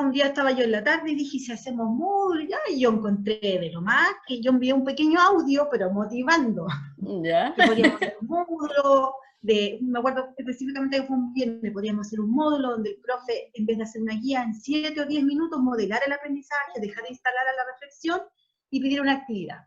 un 0.00 0.10
día 0.10 0.26
estaba 0.26 0.52
yo 0.52 0.64
en 0.64 0.72
la 0.72 0.82
tarde 0.82 1.12
y 1.12 1.14
dije, 1.14 1.38
si 1.38 1.52
hacemos 1.52 1.88
módulo, 1.88 2.42
ya, 2.42 2.58
y 2.68 2.80
yo 2.80 2.90
encontré 2.90 3.38
de 3.40 3.70
lo 3.72 3.80
más 3.80 4.08
que 4.26 4.40
yo 4.40 4.50
envié 4.50 4.72
un 4.72 4.84
pequeño 4.84 5.20
audio, 5.20 5.68
pero 5.70 5.90
motivando. 5.90 6.66
Ya. 7.22 7.54
Que 7.54 7.66
podíamos 7.66 7.96
hacer 7.96 8.16
un 8.20 8.28
módulo, 8.28 9.14
de, 9.42 9.78
me 9.82 9.98
acuerdo 9.98 10.28
específicamente 10.36 11.00
que 11.00 11.06
fue 11.06 11.16
un 11.16 11.32
viernes, 11.32 11.72
podíamos 11.72 12.06
hacer 12.06 12.20
un 12.20 12.30
módulo 12.30 12.70
donde 12.70 12.90
el 12.90 13.00
profe, 13.00 13.50
en 13.54 13.66
vez 13.66 13.76
de 13.76 13.84
hacer 13.84 14.02
una 14.02 14.14
guía 14.14 14.42
en 14.42 14.54
7 14.54 15.00
o 15.00 15.06
10 15.06 15.24
minutos, 15.24 15.60
modelar 15.60 16.00
el 16.06 16.12
aprendizaje, 16.12 16.80
dejar 16.80 17.04
de 17.04 17.10
instalar 17.10 17.46
a 17.46 17.56
la 17.56 17.72
reflexión 17.72 18.20
y 18.70 18.80
pedir 18.80 19.00
una 19.00 19.12
actividad. 19.12 19.58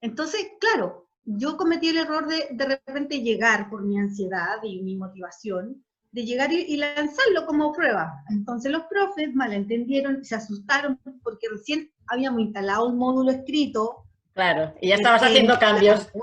Entonces, 0.00 0.52
claro, 0.58 1.10
yo 1.24 1.56
cometí 1.56 1.88
el 1.88 1.98
error 1.98 2.26
de 2.26 2.48
de 2.50 2.64
repente 2.64 3.20
llegar 3.20 3.68
por 3.68 3.82
mi 3.82 3.98
ansiedad 3.98 4.56
y 4.62 4.82
mi 4.82 4.96
motivación, 4.96 5.84
de 6.12 6.24
llegar 6.24 6.52
y, 6.52 6.76
lanzarlo 6.76 7.46
como 7.46 7.72
prueba. 7.72 8.24
Entonces 8.30 8.72
los 8.72 8.82
profes 8.84 9.34
malentendieron, 9.34 10.24
se 10.24 10.34
asustaron 10.34 10.98
porque 11.22 11.48
recién 11.50 11.90
habíamos 12.08 12.40
instalado 12.40 12.88
un 12.88 12.98
módulo 12.98 13.30
escrito. 13.30 14.04
Claro, 14.34 14.74
y 14.80 14.88
ya 14.88 14.96
estabas 14.96 15.22
haciendo 15.22 15.58
cambios. 15.58 16.08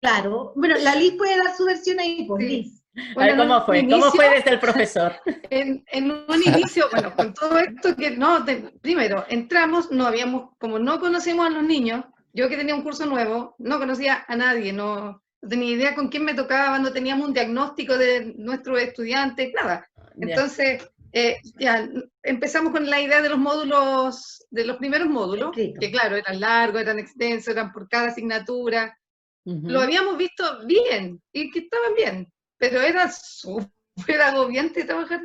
Claro, 0.00 0.52
bueno, 0.54 0.74
la 0.82 0.94
Liz 0.96 1.14
puede 1.14 1.34
dar 1.34 1.56
su 1.56 1.64
versión 1.64 1.98
ahí, 1.98 2.26
por 2.26 2.42
Liz. 2.42 2.84
Bueno, 3.14 3.38
¿cómo 3.38 3.64
fue? 3.64 3.88
¿Cómo 3.88 4.10
fue 4.10 4.28
desde 4.28 4.50
el 4.50 4.60
profesor? 4.60 5.14
En, 5.48 5.82
en, 5.92 6.10
un 6.10 6.42
inicio, 6.44 6.88
bueno, 6.92 7.14
con 7.16 7.32
todo 7.32 7.58
esto 7.58 7.96
que 7.96 8.10
no, 8.10 8.44
primero, 8.82 9.24
entramos, 9.30 9.90
no 9.90 10.06
habíamos, 10.06 10.50
como 10.58 10.78
no 10.78 11.00
conocemos 11.00 11.46
a 11.46 11.50
los 11.50 11.62
niños, 11.62 12.04
yo 12.34 12.50
que 12.50 12.56
tenía 12.58 12.74
un 12.74 12.82
curso 12.82 13.06
nuevo, 13.06 13.54
no 13.58 13.78
conocía 13.78 14.26
a 14.28 14.36
nadie, 14.36 14.74
no, 14.74 15.22
tenía 15.48 15.70
idea 15.70 15.94
con 15.94 16.08
quién 16.08 16.24
me 16.24 16.34
tocaba, 16.34 16.78
no 16.78 16.92
teníamos 16.92 17.28
un 17.28 17.34
diagnóstico 17.34 17.96
de 17.96 18.34
nuestros 18.36 18.80
estudiantes, 18.80 19.52
nada. 19.54 19.88
Entonces, 20.20 20.88
eh, 21.12 21.36
ya 21.58 21.88
empezamos 22.22 22.72
con 22.72 22.88
la 22.88 23.00
idea 23.00 23.22
de 23.22 23.28
los 23.28 23.38
módulos, 23.38 24.44
de 24.50 24.64
los 24.64 24.76
primeros 24.78 25.08
módulos, 25.08 25.54
que 25.54 25.90
claro, 25.90 26.16
eran 26.16 26.40
largos, 26.40 26.80
eran 26.80 26.98
extensos, 26.98 27.54
eran 27.54 27.72
por 27.72 27.88
cada 27.88 28.08
asignatura. 28.08 28.98
Lo 29.44 29.80
habíamos 29.80 30.16
visto 30.16 30.64
bien 30.66 31.20
y 31.32 31.50
que 31.50 31.60
estaban 31.60 31.94
bien, 31.94 32.32
pero 32.56 32.80
era 32.80 33.10
súper 33.10 34.20
agobiante 34.22 34.84
trabajar. 34.84 35.20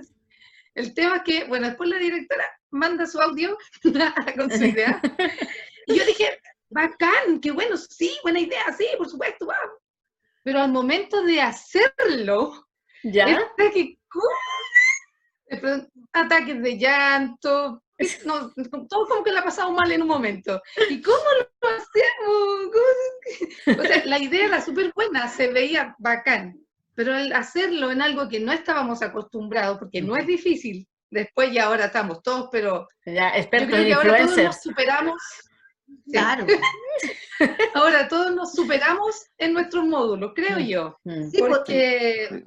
El 0.75 0.93
tema 0.93 1.17
es 1.17 1.23
que, 1.23 1.45
bueno, 1.45 1.67
después 1.67 1.89
la 1.89 1.97
directora 1.97 2.45
manda 2.69 3.05
su 3.05 3.19
audio 3.19 3.57
con 4.37 4.51
su 4.51 4.63
idea. 4.63 5.01
Y 5.87 5.97
yo 5.97 6.05
dije, 6.05 6.39
bacán, 6.69 7.39
qué 7.41 7.49
bueno, 7.49 7.75
sí, 7.75 8.15
buena 8.21 8.39
idea, 8.39 8.63
sí, 8.77 8.85
por 8.95 9.09
supuesto, 9.09 9.47
vamos. 9.47 9.78
Pero 10.49 10.61
al 10.61 10.71
momento 10.71 11.21
de 11.21 11.41
hacerlo, 11.41 12.67
¿Ya? 13.03 13.39
ataques 16.11 16.63
de 16.63 16.75
llanto, 16.75 17.83
no, 18.25 18.51
todo 18.87 19.07
como 19.07 19.23
que 19.23 19.31
la 19.31 19.41
ha 19.41 19.43
pasado 19.43 19.71
mal 19.71 19.91
en 19.91 20.01
un 20.01 20.07
momento. 20.07 20.59
¿Y 20.89 21.03
cómo 21.03 21.23
lo 21.37 21.47
hacemos? 21.69 23.79
O 23.79 23.83
sea, 23.83 24.03
la 24.05 24.17
idea 24.17 24.47
era 24.47 24.59
súper 24.59 24.91
buena, 24.95 25.27
se 25.27 25.49
veía 25.49 25.95
bacán, 25.99 26.59
pero 26.95 27.13
al 27.13 27.31
hacerlo 27.33 27.91
en 27.91 28.01
algo 28.01 28.27
que 28.27 28.39
no 28.39 28.51
estábamos 28.51 29.03
acostumbrados, 29.03 29.77
porque 29.77 30.01
no 30.01 30.17
es 30.17 30.25
difícil, 30.25 30.87
después 31.11 31.53
y 31.53 31.59
ahora 31.59 31.85
estamos 31.85 32.23
todos, 32.23 32.49
pero 32.51 32.87
ya, 33.05 33.37
expertos 33.37 33.77
en 33.77 33.93
ahora 33.93 34.25
todos 34.25 34.35
nos 34.35 34.63
superamos 34.63 35.21
Claro. 36.11 36.45
Ahora 37.73 38.07
todos 38.07 38.35
nos 38.35 38.53
superamos 38.53 39.27
en 39.37 39.53
nuestros 39.53 39.85
módulos, 39.85 40.33
creo 40.35 40.59
mm. 40.59 40.67
yo. 40.67 40.99
Mm. 41.05 41.29
porque, 41.39 42.43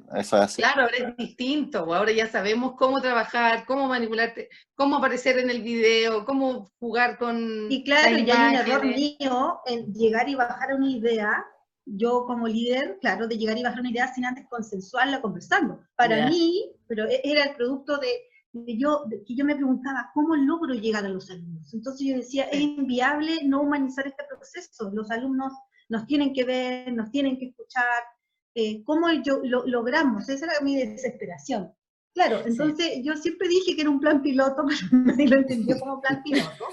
claro, 0.55 0.83
ahora 0.83 0.97
es 0.97 1.17
distinto. 1.17 1.93
Ahora 1.93 2.11
ya 2.11 2.27
sabemos 2.27 2.73
cómo 2.77 3.01
trabajar, 3.01 3.65
cómo 3.65 3.87
manipularte, 3.87 4.49
cómo 4.75 4.97
aparecer 4.97 5.39
en 5.39 5.49
el 5.49 5.63
video, 5.63 6.25
cómo 6.25 6.71
jugar 6.79 7.17
con. 7.17 7.71
Y 7.71 7.83
claro, 7.83 8.17
ya 8.19 8.49
hay 8.49 8.55
un 8.55 8.61
error 8.61 8.85
mío 8.85 9.59
en 9.65 9.93
llegar 9.93 10.29
y 10.29 10.35
bajar 10.35 10.75
una 10.75 10.89
idea. 10.89 11.45
Yo 11.85 12.25
como 12.25 12.47
líder, 12.47 12.97
claro, 13.01 13.27
de 13.27 13.37
llegar 13.37 13.57
y 13.57 13.63
bajar 13.63 13.81
una 13.81 13.89
idea 13.89 14.13
sin 14.13 14.25
antes 14.25 14.45
consensuarla 14.47 15.21
conversando. 15.21 15.81
Para 15.95 16.27
mí, 16.29 16.71
pero 16.87 17.05
e-, 17.09 17.19
era 17.25 17.43
el 17.43 17.55
producto 17.55 17.97
de 17.97 18.07
yo, 18.53 19.05
que 19.25 19.35
yo 19.35 19.45
me 19.45 19.55
preguntaba, 19.55 20.11
¿cómo 20.13 20.35
logro 20.35 20.73
llegar 20.73 21.05
a 21.05 21.09
los 21.09 21.29
alumnos? 21.29 21.73
Entonces 21.73 22.07
yo 22.07 22.15
decía, 22.15 22.43
es 22.45 22.61
inviable 22.61 23.39
no 23.43 23.61
humanizar 23.61 24.07
este 24.07 24.23
proceso, 24.29 24.91
los 24.93 25.09
alumnos 25.11 25.53
nos 25.89 26.05
tienen 26.05 26.33
que 26.33 26.43
ver, 26.43 26.93
nos 26.93 27.11
tienen 27.11 27.37
que 27.37 27.47
escuchar, 27.47 28.03
eh, 28.55 28.83
¿cómo 28.83 29.11
yo, 29.23 29.39
lo, 29.43 29.65
logramos? 29.65 30.29
Esa 30.29 30.45
era 30.45 30.61
mi 30.61 30.75
desesperación. 30.75 31.73
Claro, 32.13 32.41
entonces 32.45 32.99
yo 33.03 33.15
siempre 33.17 33.47
dije 33.47 33.75
que 33.75 33.81
era 33.81 33.89
un 33.89 33.99
plan 33.99 34.21
piloto, 34.21 34.63
pero 34.91 35.03
nadie 35.03 35.27
lo 35.27 35.37
entendió 35.37 35.79
como 35.79 35.99
plan 35.99 36.21
piloto. 36.23 36.65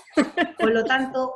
Por 0.59 0.73
lo 0.73 0.85
tanto, 0.85 1.33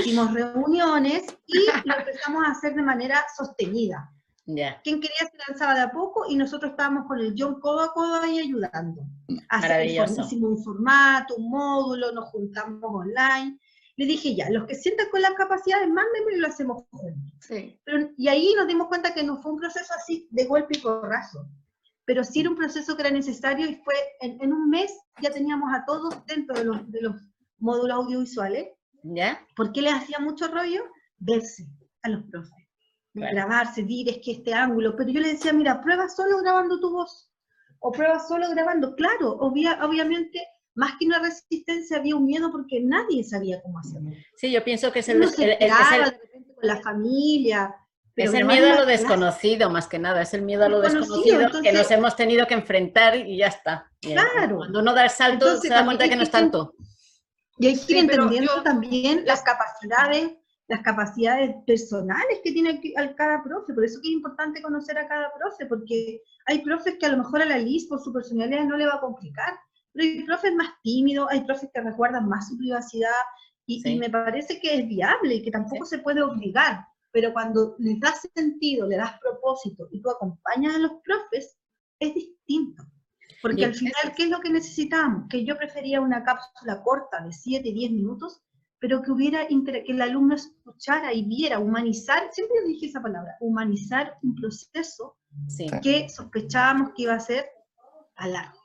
hicimos 0.00 0.32
reuniones 0.32 1.24
y 1.46 1.58
lo 1.84 1.98
empezamos 1.98 2.46
a 2.46 2.52
hacer 2.52 2.74
de 2.74 2.82
manera 2.82 3.22
sostenida. 3.36 4.10
Quien 4.44 5.00
quería 5.00 5.30
se 5.30 5.38
lanzaba 5.48 5.74
de 5.74 5.82
a 5.82 5.92
poco 5.92 6.24
y 6.28 6.36
nosotros 6.36 6.72
estábamos 6.72 7.06
con 7.06 7.18
el 7.18 7.34
John 7.36 7.60
codo 7.60 7.80
a 7.80 7.92
codo 7.92 8.20
ahí 8.20 8.40
ayudando. 8.40 9.02
hicimos 10.26 10.50
un 10.50 10.64
formato, 10.64 11.36
un 11.36 11.50
módulo, 11.50 12.12
nos 12.12 12.28
juntamos 12.30 12.82
online. 12.84 13.58
Le 13.96 14.06
dije, 14.06 14.34
ya, 14.34 14.50
los 14.50 14.66
que 14.66 14.74
sientan 14.74 15.10
con 15.10 15.22
las 15.22 15.34
capacidades, 15.34 15.88
mándenme 15.88 16.34
y 16.34 16.38
lo 16.38 16.48
hacemos 16.48 16.84
juntos. 16.90 17.50
y 18.16 18.28
ahí 18.28 18.54
nos 18.56 18.66
dimos 18.66 18.88
cuenta 18.88 19.14
que 19.14 19.22
no 19.22 19.40
fue 19.40 19.52
un 19.52 19.58
proceso 19.58 19.92
así 19.94 20.28
de 20.30 20.46
golpe 20.46 20.76
y 20.76 20.80
porrazo, 20.80 21.46
pero 22.04 22.24
sí 22.24 22.40
era 22.40 22.50
un 22.50 22.56
proceso 22.56 22.96
que 22.96 23.02
era 23.02 23.10
necesario 23.10 23.68
y 23.68 23.76
fue 23.76 23.94
en, 24.20 24.52
un 24.52 24.70
mes 24.70 24.92
ya 25.20 25.30
teníamos 25.30 25.72
a 25.72 25.84
todos 25.84 26.24
dentro 26.26 26.56
de 26.56 26.64
los, 26.64 26.90
de 26.90 27.02
los 27.02 27.16
módulos 27.58 27.96
audiovisuales. 27.96 28.68
¿Ya? 29.04 29.44
¿Por 29.56 29.72
qué 29.72 29.82
les 29.82 29.94
hacía 29.94 30.20
mucho 30.20 30.46
rollo? 30.46 30.84
Verse 31.18 31.66
a 32.02 32.08
los 32.08 32.22
profes 32.24 32.61
grabarse, 33.14 33.82
dir 33.82 34.08
es 34.08 34.18
que 34.24 34.32
este 34.32 34.54
ángulo, 34.54 34.96
pero 34.96 35.10
yo 35.10 35.20
le 35.20 35.32
decía, 35.32 35.52
mira, 35.52 35.80
prueba 35.80 36.08
solo 36.08 36.38
grabando 36.38 36.80
tu 36.80 36.90
voz, 36.90 37.30
o 37.80 37.92
prueba 37.92 38.18
solo 38.18 38.48
grabando, 38.50 38.94
claro, 38.94 39.32
obviamente, 39.40 40.40
más 40.74 40.92
que 40.98 41.06
una 41.06 41.18
resistencia 41.18 41.98
había 41.98 42.16
un 42.16 42.24
miedo 42.24 42.50
porque 42.50 42.80
nadie 42.80 43.22
sabía 43.24 43.60
cómo 43.62 43.78
hacerlo. 43.78 44.10
Sí, 44.36 44.50
yo 44.50 44.64
pienso 44.64 44.90
que 44.90 45.00
es 45.00 45.08
el, 45.08 45.22
el, 45.22 45.56
el, 45.60 45.70
con 45.70 46.66
la 46.66 46.80
familia. 46.80 47.74
es 48.16 48.32
el 48.32 48.46
miedo 48.46 48.72
a 48.72 48.76
lo 48.76 48.86
desconocido, 48.86 49.68
más 49.68 49.86
que 49.86 49.98
nada, 49.98 50.22
es 50.22 50.32
el 50.32 50.42
miedo 50.42 50.64
a 50.64 50.68
lo 50.68 50.80
desconocido 50.80 51.50
que 51.62 51.72
nos 51.72 51.90
hemos 51.90 52.16
tenido 52.16 52.46
que 52.46 52.54
enfrentar 52.54 53.16
y 53.16 53.36
ya 53.38 53.48
está. 53.48 53.90
Claro. 54.00 54.56
Cuando 54.56 54.80
uno 54.80 54.94
da 54.94 55.04
el 55.04 55.10
salto, 55.10 55.60
se 55.60 55.68
da 55.68 55.84
cuenta 55.84 56.08
que 56.08 56.16
no 56.16 56.22
es 56.22 56.30
tanto. 56.30 56.74
Y 57.58 57.66
hay 57.66 57.78
que 57.78 57.92
ir 57.92 57.98
entendiendo 57.98 58.62
también 58.62 59.24
las 59.26 59.42
capacidades 59.42 60.32
las 60.72 60.80
capacidades 60.80 61.54
personales 61.66 62.40
que 62.42 62.50
tiene 62.50 62.80
cada 63.14 63.42
profe, 63.42 63.74
por 63.74 63.84
eso 63.84 64.00
que 64.00 64.08
es 64.08 64.14
importante 64.14 64.62
conocer 64.62 64.96
a 64.96 65.06
cada 65.06 65.30
profe, 65.34 65.66
porque 65.66 66.22
hay 66.46 66.60
profes 66.60 66.96
que 66.98 67.04
a 67.04 67.10
lo 67.10 67.18
mejor 67.18 67.42
a 67.42 67.44
la 67.44 67.58
Liz 67.58 67.86
por 67.88 68.00
su 68.00 68.10
personalidad 68.10 68.64
no 68.64 68.78
le 68.78 68.86
va 68.86 68.94
a 68.94 69.00
complicar, 69.00 69.52
pero 69.92 70.06
hay 70.06 70.24
profes 70.24 70.54
más 70.54 70.70
tímidos, 70.82 71.28
hay 71.30 71.44
profes 71.44 71.68
que 71.74 71.82
recuerdan 71.82 72.26
más 72.26 72.48
su 72.48 72.56
privacidad, 72.56 73.10
y, 73.66 73.98
me 73.98 74.08
parece 74.08 74.58
que 74.60 74.78
es 74.78 74.88
viable 74.88 75.34
y 75.34 75.42
que 75.42 75.50
tampoco 75.50 75.84
se 75.84 75.98
puede 75.98 76.22
obligar, 76.22 76.86
pero 77.10 77.34
cuando 77.34 77.76
les 77.78 78.00
das 78.00 78.26
sentido, 78.34 78.86
le 78.86 78.96
das 78.96 79.20
propósito 79.20 79.88
y 79.92 80.00
tú 80.00 80.10
acompañas 80.10 80.74
a 80.74 80.78
los 80.78 80.92
profes, 81.04 81.58
es 82.00 82.14
distinto. 82.14 82.82
Porque 83.42 83.66
al 83.66 83.74
final, 83.74 84.14
¿qué 84.16 84.24
es 84.24 84.30
lo 84.30 84.40
que 84.40 84.50
necesitamos? 84.50 85.26
Que 85.28 85.44
yo 85.44 85.56
prefería 85.58 86.00
una 86.00 86.24
cápsula 86.24 86.82
corta 86.82 87.22
de 87.22 87.32
7, 87.32 87.72
10 87.72 87.90
minutos 87.92 88.40
pero 88.82 89.00
que 89.00 89.12
hubiera 89.12 89.46
que 89.46 89.84
el 89.86 90.02
alumno 90.02 90.34
escuchara 90.34 91.14
y 91.14 91.24
viera, 91.24 91.60
humanizar, 91.60 92.32
siempre 92.32 92.64
dije 92.66 92.86
esa 92.86 93.00
palabra, 93.00 93.36
humanizar 93.38 94.18
un 94.24 94.34
proceso 94.34 95.16
que 95.84 96.08
sospechábamos 96.08 96.90
que 96.90 97.02
iba 97.02 97.14
a 97.14 97.20
ser 97.20 97.46
a 98.16 98.26
largo. 98.26 98.58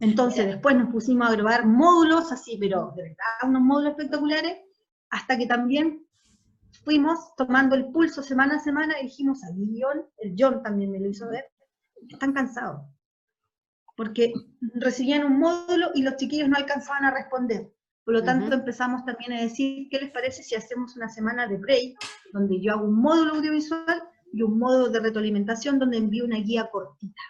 Entonces 0.00 0.46
después 0.46 0.76
nos 0.76 0.90
pusimos 0.90 1.28
a 1.28 1.32
grabar 1.32 1.66
módulos 1.66 2.32
así, 2.32 2.56
pero 2.58 2.94
de 2.96 3.02
verdad 3.02 3.16
unos 3.42 3.60
módulos 3.60 3.90
espectaculares, 3.90 4.62
hasta 5.10 5.36
que 5.36 5.46
también 5.46 6.06
fuimos 6.82 7.18
tomando 7.36 7.76
el 7.76 7.92
pulso 7.92 8.22
semana 8.22 8.56
a 8.56 8.60
semana 8.60 8.98
y 8.98 9.08
dijimos 9.08 9.44
a 9.44 9.48
John, 9.48 10.06
el 10.20 10.36
John 10.38 10.62
también 10.62 10.90
me 10.90 11.00
lo 11.00 11.10
hizo 11.10 11.28
ver, 11.28 11.44
están 12.08 12.32
cansados, 12.32 12.80
porque 13.94 14.32
recibían 14.76 15.26
un 15.26 15.38
módulo 15.38 15.90
y 15.94 16.00
los 16.00 16.16
chiquillos 16.16 16.48
no 16.48 16.56
alcanzaban 16.56 17.04
a 17.04 17.10
responder. 17.10 17.70
Por 18.08 18.14
lo 18.14 18.24
tanto, 18.24 18.54
empezamos 18.54 19.04
también 19.04 19.34
a 19.34 19.42
decir, 19.42 19.86
¿qué 19.90 20.00
les 20.00 20.10
parece 20.10 20.42
si 20.42 20.54
hacemos 20.54 20.96
una 20.96 21.10
semana 21.10 21.46
de 21.46 21.58
break, 21.58 21.98
donde 22.32 22.58
yo 22.58 22.72
hago 22.72 22.86
un 22.86 22.98
módulo 23.02 23.34
audiovisual 23.34 24.02
y 24.32 24.40
un 24.40 24.58
módulo 24.58 24.88
de 24.88 25.00
retroalimentación 25.00 25.78
donde 25.78 25.98
envío 25.98 26.24
una 26.24 26.38
guía 26.38 26.70
cortita? 26.72 27.20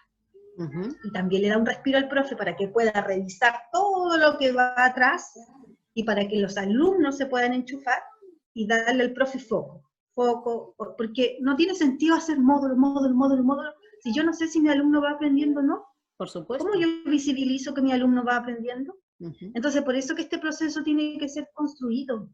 Y 1.03 1.11
también 1.11 1.43
le 1.43 1.49
da 1.49 1.59
un 1.59 1.67
respiro 1.67 1.99
al 1.99 2.07
profe 2.07 2.37
para 2.37 2.55
que 2.55 2.69
pueda 2.69 2.93
revisar 2.93 3.55
todo 3.73 4.17
lo 4.19 4.39
que 4.39 4.53
va 4.53 4.73
atrás 4.77 5.35
y 5.95 6.05
para 6.05 6.29
que 6.29 6.39
los 6.39 6.57
alumnos 6.57 7.17
se 7.17 7.27
puedan 7.27 7.55
enchufar 7.55 8.01
y 8.55 8.69
darle 8.69 9.03
al 9.03 9.13
profe 9.15 9.41
foco. 9.41 9.83
Foco, 10.15 10.77
porque 10.97 11.39
no 11.41 11.57
tiene 11.57 11.75
sentido 11.75 12.15
hacer 12.15 12.39
módulo, 12.39 12.77
módulo, 12.77 13.17
módulo, 13.17 13.43
módulo, 13.43 13.73
si 14.01 14.15
yo 14.15 14.23
no 14.23 14.33
sé 14.33 14.47
si 14.47 14.61
mi 14.61 14.69
alumno 14.69 15.03
va 15.03 15.11
aprendiendo 15.11 15.59
o 15.59 15.65
no. 15.65 15.87
Por 16.17 16.29
supuesto. 16.29 16.65
¿Cómo 16.65 16.81
yo 16.81 16.87
visibilizo 17.05 17.75
que 17.75 17.83
mi 17.83 17.91
alumno 17.91 18.25
va 18.25 18.37
aprendiendo? 18.37 18.95
Entonces, 19.21 19.83
por 19.83 19.97
eso 19.97 20.15
que 20.15 20.23
este 20.23 20.39
proceso 20.39 20.83
tiene 20.83 21.19
que 21.19 21.29
ser 21.29 21.49
construido, 21.53 22.31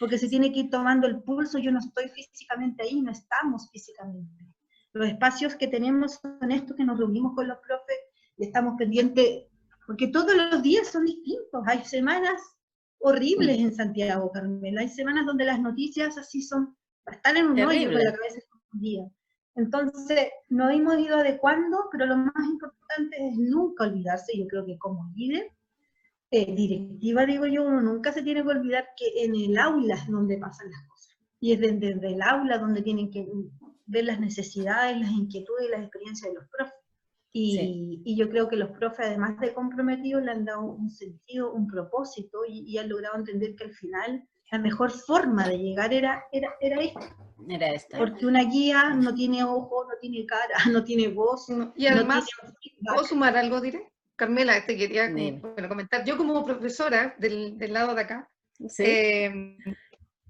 porque 0.00 0.18
se 0.18 0.28
tiene 0.28 0.52
que 0.52 0.60
ir 0.60 0.70
tomando 0.70 1.06
el 1.06 1.22
pulso, 1.22 1.58
yo 1.58 1.70
no 1.70 1.78
estoy 1.78 2.08
físicamente 2.08 2.82
ahí, 2.82 3.00
no 3.00 3.12
estamos 3.12 3.70
físicamente. 3.70 4.44
Los 4.92 5.08
espacios 5.08 5.54
que 5.54 5.68
tenemos 5.68 6.14
son 6.20 6.50
estos 6.50 6.76
que 6.76 6.84
nos 6.84 6.98
reunimos 6.98 7.34
con 7.34 7.46
los 7.48 7.58
profes 7.58 7.96
y 8.38 8.46
estamos 8.46 8.74
pendientes, 8.76 9.44
porque 9.86 10.08
todos 10.08 10.34
los 10.34 10.62
días 10.62 10.88
son 10.88 11.04
distintos, 11.04 11.62
hay 11.66 11.84
semanas 11.84 12.40
horribles 12.98 13.58
en 13.58 13.74
Santiago, 13.74 14.32
Carmela, 14.32 14.80
hay 14.80 14.88
semanas 14.88 15.26
donde 15.26 15.44
las 15.44 15.60
noticias 15.60 16.18
así 16.18 16.42
son, 16.42 16.76
están 17.06 17.36
en 17.36 17.46
un 17.46 17.60
hoyo 17.60 17.92
con 17.92 18.02
la 18.02 18.12
cabeza 18.12 18.40
día. 18.72 19.08
Entonces, 19.54 20.28
nos 20.48 20.72
hemos 20.72 20.98
ido 20.98 21.16
adecuando, 21.16 21.88
pero 21.90 22.06
lo 22.06 22.16
más 22.16 22.46
importante 22.46 23.16
es 23.16 23.38
nunca 23.38 23.84
olvidarse, 23.84 24.36
yo 24.36 24.46
creo 24.48 24.66
que 24.66 24.76
como 24.78 25.10
líder, 25.14 25.50
eh, 26.30 26.54
directiva, 26.54 27.24
digo 27.24 27.46
yo, 27.46 27.64
uno 27.64 27.80
nunca 27.80 28.12
se 28.12 28.22
tiene 28.22 28.42
que 28.42 28.48
olvidar 28.48 28.88
que 28.96 29.24
en 29.24 29.34
el 29.34 29.56
aula 29.56 29.94
es 29.94 30.08
donde 30.08 30.38
pasan 30.38 30.70
las 30.70 30.82
cosas. 30.88 31.16
Y 31.38 31.52
es 31.52 31.60
desde, 31.60 31.92
el 31.92 32.22
aula 32.22 32.58
donde 32.58 32.82
tienen 32.82 33.10
que 33.10 33.28
ver 33.86 34.04
las 34.04 34.18
necesidades, 34.18 34.98
las 34.98 35.10
inquietudes 35.10 35.66
y 35.68 35.70
las 35.70 35.82
experiencias 35.82 36.32
de 36.32 36.40
los 36.40 36.48
profes. 36.48 36.74
Y, 37.32 38.02
y, 38.02 38.16
yo 38.16 38.30
creo 38.30 38.48
que 38.48 38.56
los 38.56 38.70
profes, 38.70 39.06
además 39.06 39.38
de 39.40 39.52
comprometidos, 39.52 40.22
le 40.22 40.30
han 40.30 40.46
dado 40.46 40.62
un 40.62 40.88
sentido, 40.88 41.52
un 41.52 41.66
propósito 41.66 42.46
y, 42.48 42.60
y, 42.66 42.78
han 42.78 42.88
logrado 42.88 43.16
entender 43.16 43.54
que 43.54 43.64
al 43.64 43.72
final 43.72 44.26
la 44.50 44.58
mejor 44.58 44.90
forma 44.90 45.46
de 45.46 45.58
llegar 45.58 45.92
era, 45.92 46.24
era, 46.32 46.54
era 46.60 46.80
esta. 46.80 47.14
Era 47.48 47.72
esta. 47.72 47.98
Porque 47.98 48.26
una 48.26 48.42
guía 48.44 48.94
no 48.94 49.14
tiene 49.14 49.44
ojo, 49.44 49.84
no 49.84 49.94
tiene 50.00 50.24
cara, 50.24 50.54
no 50.72 50.82
tiene 50.82 51.08
voz. 51.08 51.46
y 51.76 51.86
además, 51.86 52.26
¿puedo 52.82 53.04
sumar 53.04 53.36
algo, 53.36 53.60
diré? 53.60 53.92
Carmela, 54.16 54.64
te 54.64 54.76
quería 54.76 55.12
comentar. 55.68 56.04
Yo 56.04 56.16
como 56.16 56.44
profesora 56.44 57.14
del, 57.18 57.56
lado 57.72 57.94
de 57.94 58.00
acá, 58.00 58.28
eh, 58.78 59.56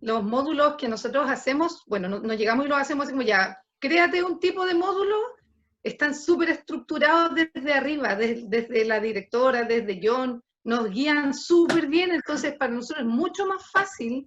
los 0.00 0.24
módulos 0.24 0.74
que 0.76 0.88
nosotros 0.88 1.30
hacemos, 1.30 1.84
bueno, 1.86 2.08
nos 2.08 2.22
no 2.22 2.34
llegamos 2.34 2.66
y 2.66 2.68
los 2.68 2.78
hacemos 2.78 3.04
así 3.04 3.12
como 3.12 3.22
ya, 3.22 3.62
créate 3.78 4.22
un 4.22 4.40
tipo 4.40 4.66
de 4.66 4.74
módulo, 4.74 5.16
están 5.82 6.14
súper 6.14 6.50
estructurados 6.50 7.32
desde 7.34 7.72
arriba, 7.72 8.16
desde, 8.16 8.84
la 8.84 8.98
directora, 8.98 9.62
desde 9.62 10.00
John, 10.02 10.42
nos 10.64 10.90
guían 10.90 11.32
súper 11.32 11.86
bien, 11.86 12.10
entonces 12.10 12.54
para 12.54 12.72
nosotros 12.72 13.06
es 13.06 13.12
mucho 13.12 13.46
más 13.46 13.70
fácil 13.70 14.26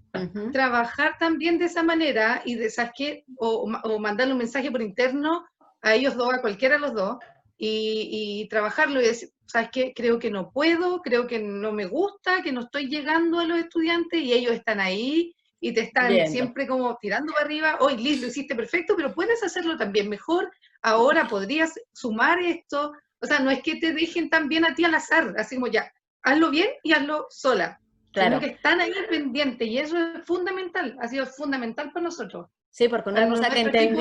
trabajar 0.54 1.18
también 1.20 1.60
de 1.60 1.66
esa 1.66 1.84
manera 1.84 2.42
y 2.46 2.56
de 2.56 2.70
¿sabes 2.70 2.94
qué? 2.98 3.26
O, 3.36 3.70
o 3.84 4.00
mandarle 4.00 4.32
un 4.32 4.40
mensaje 4.40 4.72
por 4.72 4.82
interno 4.82 5.46
a 5.82 5.96
ellos 5.96 6.16
dos, 6.16 6.34
a 6.34 6.42
cualquiera 6.42 6.76
de 6.76 6.82
los 6.82 6.94
dos, 6.94 7.18
y, 7.60 8.48
trabajarlo 8.50 9.02
y 9.02 9.06
decir, 9.06 9.30
¿sabes 9.50 9.70
qué? 9.72 9.94
Creo 9.96 10.20
que 10.20 10.30
no 10.30 10.52
puedo, 10.52 11.02
creo 11.02 11.26
que 11.26 11.40
no 11.40 11.72
me 11.72 11.86
gusta, 11.86 12.42
que 12.44 12.52
no 12.52 12.62
estoy 12.62 12.88
llegando 12.88 13.40
a 13.40 13.46
los 13.46 13.58
estudiantes 13.58 14.22
y 14.22 14.32
ellos 14.32 14.54
están 14.54 14.80
ahí 14.80 15.36
y 15.60 15.74
te 15.74 15.82
están 15.82 16.28
siempre 16.28 16.68
como 16.68 16.98
tirando 17.02 17.34
para 17.34 17.46
arriba, 17.46 17.78
hoy 17.82 17.98
Liz 17.98 18.22
lo 18.22 18.28
hiciste 18.28 18.56
perfecto, 18.56 18.96
pero 18.96 19.14
puedes 19.14 19.44
hacerlo 19.44 19.76
también 19.76 20.08
mejor, 20.08 20.50
ahora 20.82 21.28
podrías 21.28 21.74
sumar 21.92 22.40
esto, 22.40 22.94
o 23.20 23.26
sea, 23.26 23.40
no 23.40 23.52
es 23.52 23.62
que 23.62 23.76
te 23.76 23.92
dejen 23.92 24.30
también 24.30 24.64
a 24.64 24.74
ti 24.74 24.86
al 24.86 24.96
azar, 24.96 25.34
así 25.38 25.56
como 25.56 25.68
ya, 25.68 25.92
hazlo 26.24 26.50
bien 26.50 26.70
y 26.84 26.94
hazlo 26.94 27.26
sola, 27.30 27.82
claro. 28.14 28.40
que 28.40 28.46
están 28.46 28.80
ahí 28.80 28.94
pendientes 29.10 29.68
y 29.68 29.80
eso 29.80 29.98
es 29.98 30.26
fundamental, 30.26 30.96
ha 31.02 31.08
sido 31.10 31.26
fundamental 31.26 31.92
para 31.92 32.06
nosotros. 32.06 32.48
Sí, 32.72 32.88
porque 32.88 33.10
una 33.10 33.28
cosa 33.28 33.50
que 33.50 33.62
entendí... 33.62 34.00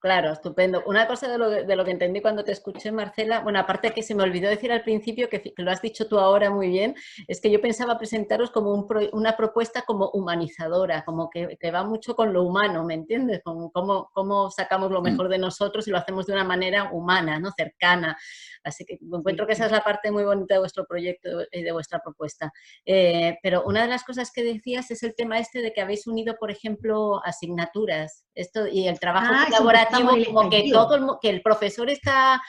Claro, 0.00 0.32
estupendo. 0.32 0.82
Una 0.86 1.06
cosa 1.06 1.28
de 1.28 1.38
lo, 1.38 1.48
de 1.48 1.76
lo, 1.76 1.84
que 1.84 1.92
entendí 1.92 2.20
cuando 2.20 2.44
te 2.44 2.52
escuché, 2.52 2.92
Marcela, 2.92 3.40
bueno, 3.40 3.58
aparte 3.58 3.92
que 3.92 4.02
se 4.02 4.14
me 4.14 4.22
olvidó 4.22 4.50
decir 4.50 4.70
al 4.70 4.82
principio, 4.82 5.30
que, 5.30 5.54
lo 5.56 5.70
has 5.70 5.80
dicho 5.80 6.06
tú 6.08 6.18
ahora 6.18 6.50
muy 6.50 6.68
bien, 6.68 6.94
es 7.26 7.40
que 7.40 7.50
yo 7.50 7.60
pensaba 7.60 7.96
presentaros 7.96 8.50
como 8.50 8.86
una 9.12 9.36
propuesta 9.36 9.82
como 9.82 10.10
humanizadora, 10.10 11.04
como 11.04 11.30
que, 11.30 11.56
que, 11.58 11.70
va 11.70 11.84
mucho 11.84 12.14
con 12.14 12.34
lo 12.34 12.42
humano, 12.42 12.84
¿me 12.84 12.94
entiendes? 12.94 13.40
Con 13.42 13.70
cómo, 13.70 14.10
cómo 14.12 14.50
sacamos 14.50 14.90
lo 14.90 15.00
mm. 15.00 15.04
mejor 15.04 15.28
de 15.30 15.38
nosotros 15.38 15.88
y 15.88 15.90
lo 15.90 15.96
hacemos 15.96 16.26
de 16.26 16.34
una 16.34 16.44
manera 16.44 16.90
humana, 16.92 17.38
¿no? 17.38 17.50
Cercana. 17.56 18.18
Así 18.62 18.84
que 18.84 18.98
encuentro 19.00 19.46
que 19.46 19.52
esa 19.54 19.66
es 19.66 19.72
la 19.72 19.84
parte 19.84 20.10
muy 20.10 20.24
bonita 20.24 20.54
de 20.54 20.60
vuestro 20.60 20.84
proyecto 20.84 21.28
y 21.50 21.62
de 21.62 21.72
vuestra 21.72 22.00
propuesta. 22.00 22.52
Eh, 22.84 23.38
pero 23.42 23.62
una 23.64 23.82
de 23.82 23.88
las 23.88 24.04
cosas 24.04 24.30
que 24.32 24.42
decías 24.42 24.90
es 24.90 25.02
el 25.02 25.14
tema 25.14 25.38
este 25.38 25.62
de 25.62 25.72
que 25.72 25.80
habéis 25.80 26.06
unido, 26.06 26.36
por 26.38 26.50
ejemplo, 26.50 27.22
asignaturas 27.44 28.24
esto 28.34 28.66
y 28.66 28.88
el 28.88 28.98
trabajo 28.98 29.32
ah, 29.32 29.46
colaborativo, 29.46 30.10
como 30.26 30.50
que 30.50 30.70
todo 30.72 30.94
el, 30.94 31.04
que 31.20 31.30
el 31.30 31.42
profesor 31.42 31.90
está 31.90 32.42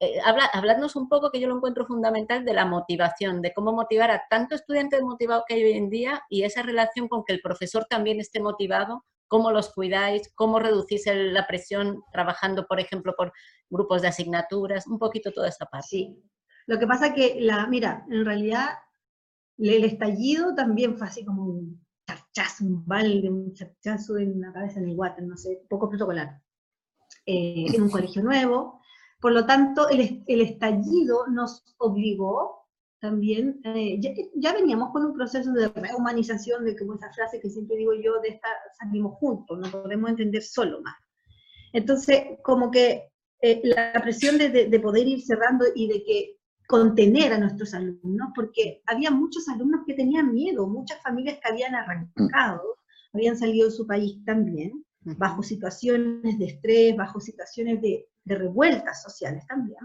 eh, 0.00 0.20
habladnos 0.52 0.94
un 0.94 1.08
poco, 1.08 1.30
que 1.30 1.40
yo 1.40 1.48
lo 1.48 1.56
encuentro 1.56 1.84
fundamental, 1.84 2.44
de 2.44 2.54
la 2.54 2.64
motivación, 2.64 3.42
de 3.42 3.52
cómo 3.52 3.72
motivar 3.72 4.12
a 4.12 4.22
tanto 4.30 4.54
estudiante 4.54 5.02
motivado 5.02 5.44
que 5.46 5.54
hay 5.54 5.64
hoy 5.64 5.72
en 5.72 5.90
día 5.90 6.22
y 6.30 6.44
esa 6.44 6.62
relación 6.62 7.08
con 7.08 7.24
que 7.24 7.32
el 7.32 7.40
profesor 7.40 7.84
también 7.90 8.20
esté 8.20 8.40
motivado 8.40 9.04
cómo 9.26 9.50
los 9.50 9.74
cuidáis, 9.74 10.32
cómo 10.34 10.58
reducís 10.60 11.04
la 11.06 11.46
presión 11.46 12.02
trabajando, 12.12 12.66
por 12.66 12.80
ejemplo, 12.80 13.14
por 13.16 13.32
grupos 13.68 14.02
de 14.02 14.08
asignaturas, 14.08 14.86
un 14.86 14.98
poquito 14.98 15.32
toda 15.32 15.48
esa 15.48 15.66
parte. 15.66 15.88
Sí, 15.88 16.22
lo 16.66 16.78
que 16.78 16.86
pasa 16.86 17.12
que, 17.12 17.36
la, 17.40 17.66
mira, 17.66 18.06
en 18.08 18.24
realidad 18.24 18.68
el 19.58 19.84
estallido 19.84 20.54
también 20.54 20.96
fue 20.96 21.08
así 21.08 21.24
como 21.24 21.42
un 21.42 21.87
charchazo, 22.08 22.64
un 22.64 22.86
balde, 22.86 23.28
un 23.28 23.52
charchazo 23.52 24.16
en 24.16 24.40
la 24.40 24.52
cabeza 24.52 24.80
en 24.80 24.88
el 24.88 24.96
water, 24.96 25.24
no 25.24 25.36
sé, 25.36 25.62
poco 25.68 25.88
protocolar. 25.88 26.40
Eh, 27.26 27.66
en 27.74 27.82
un 27.82 27.90
colegio 27.90 28.22
nuevo, 28.22 28.80
por 29.20 29.32
lo 29.32 29.44
tanto, 29.44 29.88
el, 29.88 30.24
el 30.26 30.40
estallido 30.40 31.26
nos 31.28 31.74
obligó 31.78 32.68
también, 33.00 33.60
eh, 33.64 34.00
ya, 34.34 34.52
veníamos 34.52 34.90
con 34.90 35.04
un 35.04 35.14
proceso 35.14 35.52
de 35.52 35.68
rehumanización, 35.68 36.64
de 36.64 36.76
como 36.76 36.94
esa 36.94 37.12
frase 37.12 37.40
que 37.40 37.50
siempre 37.50 37.76
digo 37.76 37.92
yo, 37.94 38.20
de 38.20 38.30
esta 38.30 38.48
salimos 38.78 39.14
juntos, 39.18 39.58
no 39.58 39.70
podemos 39.70 40.10
entender 40.10 40.42
solo 40.42 40.80
más. 40.82 40.96
Entonces, 41.72 42.24
como 42.42 42.70
que 42.70 43.10
eh, 43.40 43.60
la 43.62 43.92
presión 44.02 44.38
de, 44.38 44.48
de, 44.48 44.80
poder 44.80 45.06
ir 45.06 45.22
cerrando 45.22 45.64
y 45.74 45.86
de 45.86 46.02
que 46.02 46.37
contener 46.68 47.32
a 47.32 47.38
nuestros 47.38 47.72
alumnos, 47.72 48.28
porque 48.34 48.82
había 48.86 49.10
muchos 49.10 49.48
alumnos 49.48 49.80
que 49.86 49.94
tenían 49.94 50.34
miedo, 50.34 50.68
muchas 50.68 51.00
familias 51.02 51.38
que 51.42 51.50
habían 51.50 51.74
arrancado, 51.74 52.76
habían 53.14 53.38
salido 53.38 53.68
de 53.68 53.74
su 53.74 53.86
país 53.86 54.22
también, 54.26 54.84
bajo 55.00 55.42
situaciones 55.42 56.38
de 56.38 56.44
estrés, 56.44 56.94
bajo 56.94 57.20
situaciones 57.20 57.80
de, 57.80 58.06
de 58.22 58.34
revueltas 58.34 59.02
sociales 59.02 59.46
también. 59.46 59.78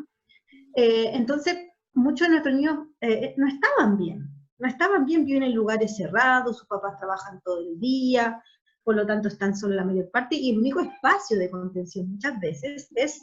Eh, 0.75 1.11
entonces, 1.13 1.55
muchos 1.93 2.27
de 2.27 2.31
nuestros 2.31 2.55
niños 2.55 2.79
eh, 2.99 3.13
eh, 3.13 3.35
no 3.37 3.47
estaban 3.47 3.97
bien, 3.97 4.27
no 4.59 4.67
estaban 4.67 5.05
bien, 5.05 5.23
viven 5.23 5.43
en 5.43 5.55
lugares 5.55 5.95
cerrados, 5.95 6.57
sus 6.57 6.67
papás 6.67 6.97
trabajan 6.97 7.39
todo 7.45 7.59
el 7.59 7.79
día, 7.79 8.43
por 8.83 8.97
lo 8.97 9.07
tanto 9.07 9.29
están 9.29 9.55
solo 9.55 9.75
la 9.75 9.85
mayor 9.85 10.11
parte, 10.11 10.35
y 10.35 10.51
el 10.51 10.57
único 10.57 10.81
espacio 10.81 11.39
de 11.39 11.49
contención 11.49 12.11
muchas 12.11 12.37
veces 12.41 12.89
es 12.95 13.21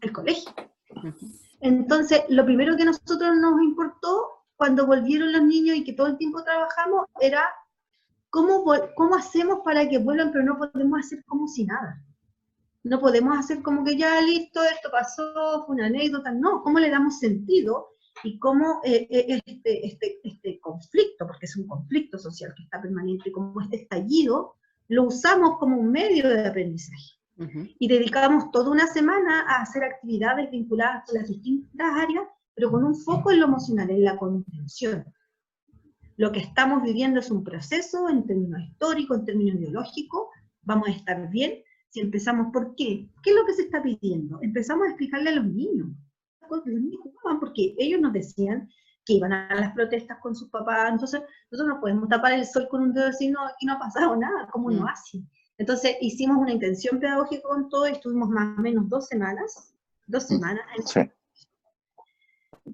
el 0.00 0.10
colegio. 0.10 0.50
Entonces, 1.64 2.20
lo 2.28 2.44
primero 2.44 2.76
que 2.76 2.82
a 2.82 2.92
nosotros 2.92 3.38
nos 3.38 3.58
importó 3.62 4.44
cuando 4.54 4.86
volvieron 4.86 5.32
los 5.32 5.42
niños 5.44 5.78
y 5.78 5.82
que 5.82 5.94
todo 5.94 6.08
el 6.08 6.18
tiempo 6.18 6.44
trabajamos 6.44 7.06
era 7.22 7.42
cómo, 8.28 8.62
cómo 8.94 9.14
hacemos 9.14 9.60
para 9.64 9.88
que 9.88 9.96
vuelvan, 9.96 10.30
pero 10.30 10.44
no 10.44 10.58
podemos 10.58 11.00
hacer 11.00 11.24
como 11.24 11.48
si 11.48 11.64
nada. 11.64 12.04
No 12.82 13.00
podemos 13.00 13.38
hacer 13.38 13.62
como 13.62 13.82
que 13.82 13.96
ya 13.96 14.20
listo, 14.20 14.62
esto 14.62 14.90
pasó, 14.92 15.64
fue 15.64 15.76
una 15.76 15.86
anécdota. 15.86 16.32
No, 16.32 16.62
¿cómo 16.62 16.78
le 16.78 16.90
damos 16.90 17.18
sentido 17.18 17.94
y 18.22 18.38
cómo 18.38 18.82
eh, 18.84 19.06
eh, 19.10 19.40
este, 19.46 19.86
este, 19.86 20.20
este, 20.22 20.60
conflicto, 20.60 21.26
porque 21.26 21.46
es 21.46 21.56
un 21.56 21.66
conflicto 21.66 22.18
social 22.18 22.52
que 22.54 22.64
está 22.64 22.82
permanente, 22.82 23.32
como 23.32 23.58
este 23.62 23.76
estallido, 23.76 24.56
lo 24.88 25.04
usamos 25.04 25.56
como 25.58 25.78
un 25.78 25.90
medio 25.90 26.28
de 26.28 26.46
aprendizaje. 26.46 27.14
Y 27.36 27.88
dedicamos 27.88 28.50
toda 28.52 28.70
una 28.70 28.86
semana 28.86 29.44
a 29.48 29.62
hacer 29.62 29.82
actividades 29.82 30.50
vinculadas 30.50 31.04
con 31.06 31.18
las 31.18 31.28
distintas 31.28 31.92
áreas, 31.94 32.24
pero 32.54 32.70
con 32.70 32.84
un 32.84 32.94
foco 32.94 33.32
en 33.32 33.40
lo 33.40 33.46
emocional, 33.46 33.90
en 33.90 34.04
la 34.04 34.16
contención. 34.16 35.04
Lo 36.16 36.30
que 36.30 36.40
estamos 36.40 36.82
viviendo 36.82 37.18
es 37.18 37.30
un 37.30 37.42
proceso 37.42 38.08
en 38.08 38.24
términos 38.24 38.60
históricos, 38.62 39.18
en 39.18 39.24
términos 39.24 39.58
biológicos, 39.58 40.28
vamos 40.62 40.88
a 40.88 40.92
estar 40.92 41.28
bien 41.30 41.62
si 41.88 42.00
empezamos 42.00 42.52
por 42.52 42.74
qué. 42.76 43.08
¿Qué 43.22 43.30
es 43.30 43.36
lo 43.36 43.44
que 43.44 43.54
se 43.54 43.62
está 43.62 43.82
pidiendo? 43.82 44.38
Empezamos 44.40 44.86
a 44.86 44.90
explicarle 44.90 45.30
a 45.30 45.34
los 45.34 45.46
niños 45.46 45.88
porque 47.40 47.74
ellos 47.78 48.00
nos 48.00 48.12
decían 48.12 48.68
que 49.04 49.14
iban 49.14 49.32
a 49.32 49.54
las 49.54 49.72
protestas 49.74 50.18
con 50.20 50.34
sus 50.34 50.48
papás, 50.48 50.90
entonces 50.92 51.22
nosotros 51.50 51.74
no 51.74 51.80
podemos 51.80 52.08
tapar 52.08 52.32
el 52.32 52.46
sol 52.46 52.68
con 52.70 52.82
un 52.82 52.94
dedo 52.94 53.08
y 53.08 53.10
decir, 53.10 53.32
no, 53.32 53.46
aquí 53.46 53.66
no 53.66 53.74
ha 53.74 53.78
pasado 53.78 54.16
nada, 54.16 54.48
¿cómo 54.50 54.70
no 54.70 54.82
mm. 54.82 54.86
Entonces 55.58 55.96
hicimos 56.00 56.38
una 56.38 56.52
intención 56.52 56.98
pedagógica 56.98 57.42
con 57.48 57.68
todo 57.68 57.88
y 57.88 57.92
estuvimos 57.92 58.28
más 58.28 58.58
o 58.58 58.62
menos 58.62 58.88
dos 58.88 59.06
semanas, 59.06 59.72
dos 60.06 60.24
semanas 60.24 60.64
en, 60.94 61.12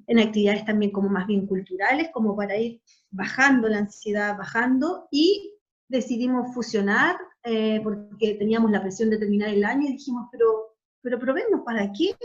en 0.06 0.18
actividades 0.18 0.64
también 0.64 0.90
como 0.90 1.08
más 1.08 1.26
bien 1.26 1.46
culturales, 1.46 2.08
como 2.12 2.34
para 2.34 2.56
ir 2.56 2.80
bajando 3.10 3.68
la 3.68 3.78
ansiedad, 3.78 4.36
bajando, 4.36 5.08
y 5.10 5.54
decidimos 5.88 6.54
fusionar, 6.54 7.16
eh, 7.42 7.80
porque 7.82 8.34
teníamos 8.34 8.70
la 8.70 8.82
presión 8.82 9.10
de 9.10 9.18
terminar 9.18 9.50
el 9.50 9.64
año, 9.64 9.88
y 9.88 9.92
dijimos, 9.92 10.28
pero, 10.30 10.76
pero 11.02 11.18
probemos, 11.18 11.62
¿para 11.64 11.92
qué? 11.92 12.16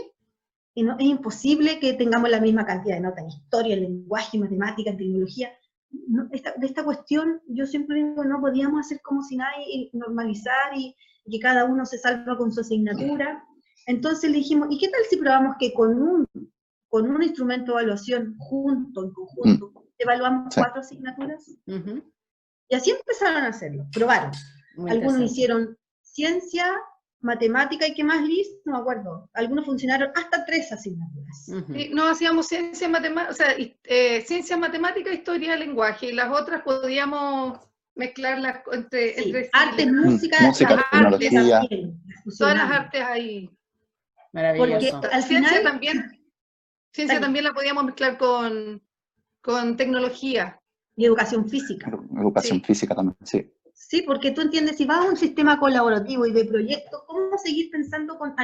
es 0.74 1.06
imposible 1.06 1.80
que 1.80 1.94
tengamos 1.94 2.28
la 2.28 2.38
misma 2.38 2.66
cantidad 2.66 2.96
de 2.96 3.00
notas 3.00 3.24
en 3.24 3.30
historia, 3.30 3.74
en 3.74 3.82
lenguaje, 3.82 4.38
matemática, 4.38 4.90
en 4.90 4.98
tecnología. 4.98 5.50
De 6.06 6.66
esta 6.66 6.84
cuestión, 6.84 7.40
yo 7.48 7.66
siempre 7.66 7.96
digo, 7.96 8.24
no 8.24 8.40
podíamos 8.40 8.86
hacer 8.86 9.00
como 9.02 9.22
si 9.22 9.36
nadie, 9.36 9.90
normalizar 9.92 10.76
y, 10.76 10.94
que 11.28 11.40
cada 11.40 11.64
uno 11.64 11.84
se 11.84 11.98
salva 11.98 12.36
con 12.36 12.52
su 12.52 12.60
asignatura. 12.60 13.44
Entonces 13.86 14.30
le 14.30 14.38
dijimos, 14.38 14.68
¿y 14.70 14.78
qué 14.78 14.88
tal 14.88 15.00
si 15.10 15.16
probamos 15.16 15.56
que 15.58 15.72
con 15.74 16.00
un, 16.00 16.28
con 16.88 17.10
un 17.10 17.20
instrumento 17.20 17.72
de 17.72 17.82
evaluación 17.82 18.36
junto, 18.38 19.04
en 19.04 19.10
conjunto, 19.10 19.72
mm. 19.74 19.84
evaluamos 19.98 20.54
cuatro 20.54 20.82
asignaturas? 20.82 21.50
Y 22.68 22.74
así 22.74 22.92
empezaron 22.92 23.42
a 23.42 23.48
hacerlo, 23.48 23.86
probaron. 23.92 24.30
Algunos 24.88 25.20
hicieron 25.20 25.76
ciencia, 26.00 26.76
matemática 27.20 27.86
y 27.86 27.94
qué 27.94 28.04
más, 28.04 28.22
Liz, 28.22 28.48
no 28.64 28.74
me 28.74 28.78
acuerdo. 28.78 29.28
Algunos 29.34 29.64
funcionaron 29.64 30.10
hasta 30.14 30.44
tres 30.44 30.70
asignaturas. 30.72 31.48
no 31.92 32.08
hacíamos 32.08 32.46
ciencia, 32.46 32.88
matemática, 32.88 33.30
o 33.30 33.34
sea, 33.34 33.54
eh, 33.84 34.22
ciencia, 34.22 34.56
matemática, 34.56 35.12
historia, 35.12 35.56
lenguaje, 35.56 36.06
y 36.06 36.12
las 36.12 36.30
otras 36.30 36.62
podíamos 36.62 37.58
mezclarlas 37.94 38.60
entre, 38.72 39.18
entre 39.18 39.50
arte, 39.52 39.90
música, 39.90 40.36
música 40.42 40.86
artes 40.92 41.30
también, 41.32 42.00
todas 42.38 42.54
las 42.54 42.70
artes 42.70 43.02
ahí. 43.02 43.50
Maravilloso. 44.32 45.00
Porque 45.00 45.14
al 45.14 45.22
ciencia 45.22 45.62
también, 45.62 46.20
ciencia 46.92 47.20
también 47.20 47.44
la 47.44 47.54
podíamos 47.54 47.84
mezclar 47.84 48.18
con, 48.18 48.82
con 49.40 49.76
tecnología. 49.76 50.60
Y 50.98 51.04
educación 51.04 51.46
física. 51.46 51.90
Educación 52.16 52.62
física 52.62 52.94
también, 52.94 53.16
sí. 53.22 53.52
Sí, 53.76 54.02
porque 54.02 54.30
tú 54.32 54.40
entiendes, 54.40 54.78
si 54.78 54.86
vas 54.86 55.04
a 55.04 55.08
un 55.08 55.16
sistema 55.16 55.60
colaborativo 55.60 56.26
y 56.26 56.32
de 56.32 56.46
proyecto, 56.46 57.04
¿cómo 57.06 57.36
seguir 57.36 57.70
pensando 57.70 58.18
con, 58.18 58.34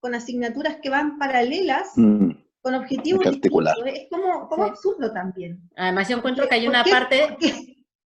con, 0.00 0.14
asignaturas 0.14 0.78
que 0.82 0.88
van 0.88 1.18
paralelas, 1.18 1.92
mm. 1.94 2.30
con 2.62 2.74
objetivos? 2.74 3.24
Es 3.26 4.08
como, 4.10 4.48
como 4.48 4.64
absurdo 4.64 5.12
también. 5.12 5.60
Además, 5.76 6.08
yo 6.08 6.16
encuentro 6.16 6.48
que 6.48 6.54
hay 6.54 6.66
una 6.66 6.82
parte... 6.82 7.36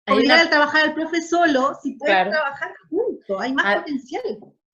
Hay 0.06 0.16
obligar 0.16 0.46
a 0.46 0.50
trabajar 0.50 0.88
al 0.88 0.94
profe 0.94 1.22
solo, 1.22 1.78
si 1.82 1.92
puedes 1.92 2.28
trabajar 2.28 2.74
juntos, 2.90 3.40
hay 3.40 3.54
más 3.54 3.76
potencial. 3.76 4.22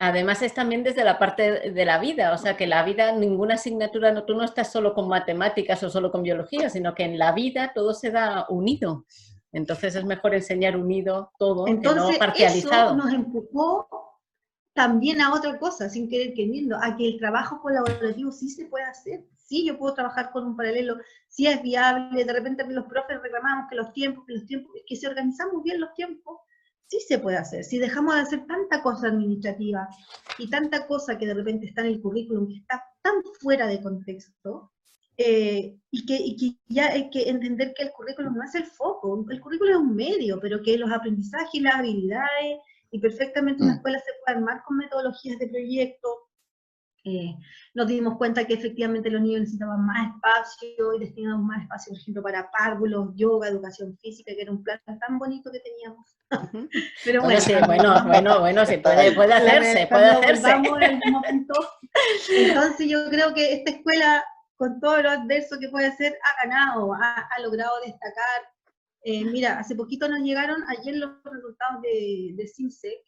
Además 0.00 0.42
es 0.42 0.54
también 0.54 0.82
desde 0.82 1.04
la 1.04 1.20
parte 1.20 1.70
de 1.70 1.84
la 1.84 1.98
vida, 1.98 2.32
o 2.32 2.38
sea 2.38 2.56
que 2.56 2.66
la 2.66 2.82
vida, 2.82 3.12
ninguna 3.12 3.54
asignatura, 3.54 4.10
no, 4.10 4.24
tú 4.24 4.34
no 4.34 4.42
estás 4.42 4.72
solo 4.72 4.92
con 4.92 5.06
matemáticas 5.08 5.82
o 5.84 5.90
solo 5.90 6.10
con 6.10 6.24
biología, 6.24 6.68
sino 6.68 6.96
que 6.96 7.04
en 7.04 7.16
la 7.16 7.30
vida 7.32 7.72
todo 7.72 7.94
se 7.94 8.10
da 8.10 8.46
unido. 8.48 9.04
Entonces 9.52 9.94
es 9.96 10.04
mejor 10.04 10.34
enseñar 10.34 10.76
unido 10.76 11.32
todo, 11.38 11.66
Entonces, 11.66 12.12
no 12.12 12.18
parcializado. 12.18 12.96
Eso 12.96 13.04
nos 13.04 13.12
empujó 13.12 13.88
también 14.74 15.20
a 15.20 15.34
otra 15.34 15.58
cosa, 15.58 15.88
sin 15.88 16.08
querer 16.08 16.32
queriendo, 16.34 16.76
a 16.80 16.96
que 16.96 17.08
el 17.08 17.18
trabajo 17.18 17.60
colaborativo 17.60 18.30
sí 18.30 18.48
se 18.48 18.66
puede 18.66 18.84
hacer. 18.84 19.26
Sí, 19.36 19.66
yo 19.66 19.76
puedo 19.76 19.94
trabajar 19.94 20.30
con 20.30 20.46
un 20.46 20.56
paralelo, 20.56 20.96
sí 21.28 21.46
es 21.46 21.60
viable, 21.60 22.24
de 22.24 22.32
repente 22.32 22.64
los 22.68 22.86
profes 22.86 23.20
reclamamos 23.20 23.68
que 23.68 23.76
los 23.76 23.92
tiempos, 23.92 24.24
que 24.26 24.34
los 24.34 24.46
tiempos, 24.46 24.72
que 24.86 24.96
si 24.96 25.06
organizamos 25.06 25.62
bien 25.64 25.80
los 25.80 25.92
tiempos, 25.94 26.38
sí 26.86 27.00
se 27.00 27.18
puede 27.18 27.36
hacer. 27.36 27.64
Si 27.64 27.78
dejamos 27.78 28.14
de 28.14 28.20
hacer 28.20 28.46
tanta 28.46 28.82
cosa 28.82 29.08
administrativa 29.08 29.88
y 30.38 30.48
tanta 30.48 30.86
cosa 30.86 31.18
que 31.18 31.26
de 31.26 31.34
repente 31.34 31.66
está 31.66 31.80
en 31.82 31.88
el 31.88 32.00
currículum, 32.00 32.48
que 32.48 32.58
está 32.58 32.84
tan 33.02 33.14
fuera 33.40 33.66
de 33.66 33.82
contexto, 33.82 34.72
eh, 35.22 35.76
y, 35.90 36.06
que, 36.06 36.56
ya 36.68 36.86
hay 36.86 37.10
que 37.10 37.28
entender 37.28 37.74
que 37.76 37.82
el 37.82 37.92
currículum 37.92 38.36
no 38.36 38.42
es 38.42 38.54
el 38.54 38.64
foco, 38.64 39.26
el 39.28 39.38
currículum 39.38 39.72
es 39.72 39.76
un 39.76 39.94
medio, 39.94 40.40
pero 40.40 40.62
que 40.62 40.78
los 40.78 40.90
aprendizajes 40.90 41.50
y 41.52 41.60
las 41.60 41.74
habilidades, 41.74 42.58
y 42.90 42.98
perfectamente 42.98 43.62
una 43.62 43.74
mm. 43.74 43.76
escuela 43.76 43.98
se 43.98 44.12
puede 44.24 44.38
armar 44.38 44.62
con 44.64 44.78
metodologías 44.78 45.38
de 45.38 45.48
proyecto. 45.48 46.08
Eh, 47.04 47.34
nos 47.74 47.86
dimos 47.86 48.16
cuenta 48.16 48.46
que 48.46 48.54
efectivamente 48.54 49.10
los 49.10 49.20
niños 49.20 49.40
necesitaban 49.40 49.84
más 49.84 50.14
espacio 50.14 50.94
y 50.94 51.00
destinamos 51.00 51.44
más 51.44 51.62
espacio, 51.64 51.92
por 51.92 52.00
ejemplo, 52.00 52.22
para 52.22 52.50
párvulos, 52.50 53.10
yoga, 53.14 53.48
educación 53.48 53.98
física, 53.98 54.32
que 54.34 54.40
era 54.40 54.52
un 54.52 54.62
plan 54.62 54.80
tan 54.86 55.18
bonito 55.18 55.50
que 55.52 55.60
teníamos. 55.60 56.16
Pero 57.04 57.22
bueno, 57.22 57.40
bueno, 57.66 58.04
bueno, 58.06 58.40
bueno, 58.40 58.64
se 58.64 58.78
puede, 58.78 59.12
puede 59.12 59.34
hacerse, 59.34 59.86
puede 59.86 60.06
hacerse. 60.06 60.50
entonces 62.36 62.88
yo 62.88 63.10
creo 63.10 63.34
que 63.34 63.52
esta 63.52 63.70
escuela 63.70 64.24
con 64.60 64.78
todo 64.78 65.00
lo 65.00 65.08
adverso 65.08 65.58
que 65.58 65.70
puede 65.70 65.90
ser, 65.96 66.18
ha 66.22 66.46
ganado, 66.46 66.92
ha, 66.92 67.40
logrado 67.42 67.80
destacar. 67.80 68.42
Eh, 69.02 69.24
mira, 69.24 69.58
hace 69.58 69.74
poquito 69.74 70.06
nos 70.06 70.20
llegaron 70.20 70.62
ayer 70.68 70.96
los 70.96 71.12
resultados 71.24 71.80
de, 71.80 72.34
de 72.34 72.52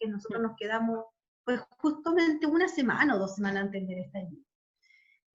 que 0.01 0.09
nosotros 0.09 0.41
nos 0.41 0.57
quedamos 0.57 1.05
pues 1.45 1.61
justamente 1.77 2.47
una 2.47 2.69
semana 2.69 3.15
o 3.15 3.19
dos 3.19 3.35
semanas 3.35 3.65
antes 3.65 3.87
de 3.87 4.01
estar 4.01 4.23
allí. 4.23 4.43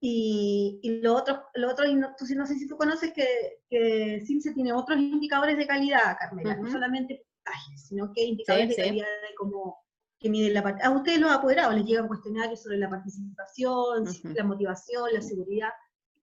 Y, 0.00 0.80
y, 0.82 1.00
lo 1.02 1.14
otro, 1.14 1.44
lo 1.54 1.70
otro 1.70 1.86
no, 1.94 2.12
tú, 2.18 2.24
no 2.34 2.46
sé 2.46 2.56
si 2.56 2.66
tú 2.66 2.76
conoces 2.76 3.12
que, 3.12 3.60
que 3.70 4.20
CIMSE 4.26 4.54
tiene 4.54 4.72
otros 4.72 4.98
indicadores 4.98 5.56
de 5.56 5.68
calidad, 5.68 6.16
Carmela, 6.18 6.56
no 6.56 6.68
solamente 6.68 7.22
puntajes, 7.36 7.86
sino 7.86 8.12
que 8.12 8.24
indicadores 8.24 8.70
de 8.70 8.74
calidad 8.74 9.06
de 9.06 9.34
como 9.36 9.78
que 10.18 10.30
miden 10.30 10.54
la 10.54 10.76
A 10.82 10.90
ustedes 10.90 11.20
los 11.20 11.30
apoderados 11.30 11.76
les 11.76 11.84
llegan 11.84 12.08
cuestionarios 12.08 12.60
sobre 12.60 12.78
la 12.78 12.90
participación, 12.90 14.04
la 14.34 14.42
motivación, 14.42 15.12
la 15.12 15.22
seguridad. 15.22 15.70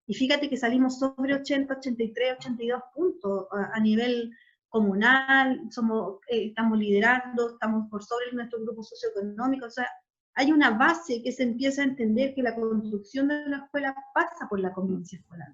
Y 0.07 0.13
fíjate 0.13 0.49
que 0.49 0.57
salimos 0.57 0.99
sobre 0.99 1.33
80, 1.33 1.77
83, 1.77 2.37
82 2.39 2.81
puntos 2.93 3.47
a, 3.51 3.79
nivel 3.79 4.31
comunal, 4.69 5.61
somos, 5.71 6.19
eh, 6.29 6.47
estamos 6.47 6.77
liderando, 6.77 7.51
estamos 7.53 7.89
por 7.89 8.03
sobre 8.03 8.31
nuestro 8.33 8.61
grupo 8.61 8.83
socioeconómico, 8.83 9.65
o 9.65 9.69
sea, 9.69 9.87
hay 10.35 10.51
una 10.51 10.71
base 10.71 11.23
que 11.23 11.31
se 11.31 11.43
empieza 11.43 11.81
a 11.81 11.85
entender 11.85 12.35
que 12.35 12.43
la 12.43 12.53
construcción 12.53 13.29
de 13.29 13.47
la 13.47 13.57
escuela 13.57 13.95
pasa 14.13 14.47
por 14.49 14.59
la 14.59 14.73
convivencia 14.73 15.17
escolar. 15.17 15.47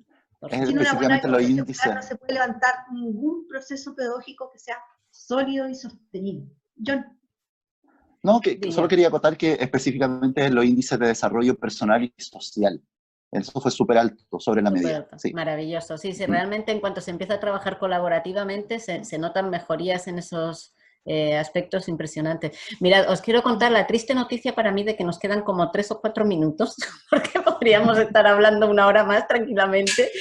Es 0.49 0.67
Sin 0.67 0.79
una 0.79 0.93
buena 0.93 1.21
lo 1.21 1.39
no 1.39 2.01
se 2.01 2.15
puede 2.15 2.33
levantar 2.33 2.73
ningún 2.91 3.47
proceso 3.47 3.93
pedagógico 3.93 4.49
que 4.51 4.57
sea 4.57 4.77
sólido 5.11 5.69
y 5.69 5.75
sostenible. 5.75 6.49
John. 6.83 7.05
No, 8.23 8.41
que, 8.41 8.59
solo 8.71 8.87
quería 8.87 9.07
acotar 9.07 9.37
que 9.37 9.53
específicamente 9.53 10.49
los 10.49 10.65
índices 10.65 10.97
de 10.97 11.07
desarrollo 11.07 11.55
personal 11.55 12.03
y 12.03 12.13
social. 12.17 12.81
Eso 13.32 13.62
fue 13.62 13.72
súper 13.72 13.98
alto, 13.98 14.39
sobre 14.39 14.62
la 14.62 14.72
medida. 14.72 15.08
Maravilloso. 15.34 15.98
Sí, 15.98 16.13
sí, 16.13 16.26
realmente 16.26 16.72
en 16.74 16.82
cuanto 16.82 17.00
se 17.00 17.12
empieza 17.12 17.36
a 17.36 17.39
trabajar 17.39 17.80
colaborativamente 17.80 18.80
se, 18.80 19.06
se 19.06 19.17
notan 19.17 19.50
mejorías 19.50 20.08
en 20.08 20.20
esos, 20.20 20.74
eh, 21.03 21.35
aspectos 21.35 21.87
impresionantes. 21.87 22.55
Mirad, 22.79 23.09
os 23.09 23.21
quiero 23.21 23.41
contar 23.41 23.71
la 23.71 23.87
triste 23.87 24.13
noticia 24.13 24.53
para 24.53 24.71
mí 24.71 24.83
de 24.83 24.95
que 24.95 25.03
nos 25.03 25.17
quedan 25.17 25.41
como 25.41 25.71
tres 25.71 25.89
o 25.89 25.99
cuatro 25.99 26.25
minutos, 26.25 26.75
porque 27.09 27.39
podríamos 27.39 27.97
estar 27.97 28.27
hablando 28.27 28.69
una 28.69 28.85
hora 28.85 29.03
más 29.03 29.27
tranquilamente. 29.27 30.11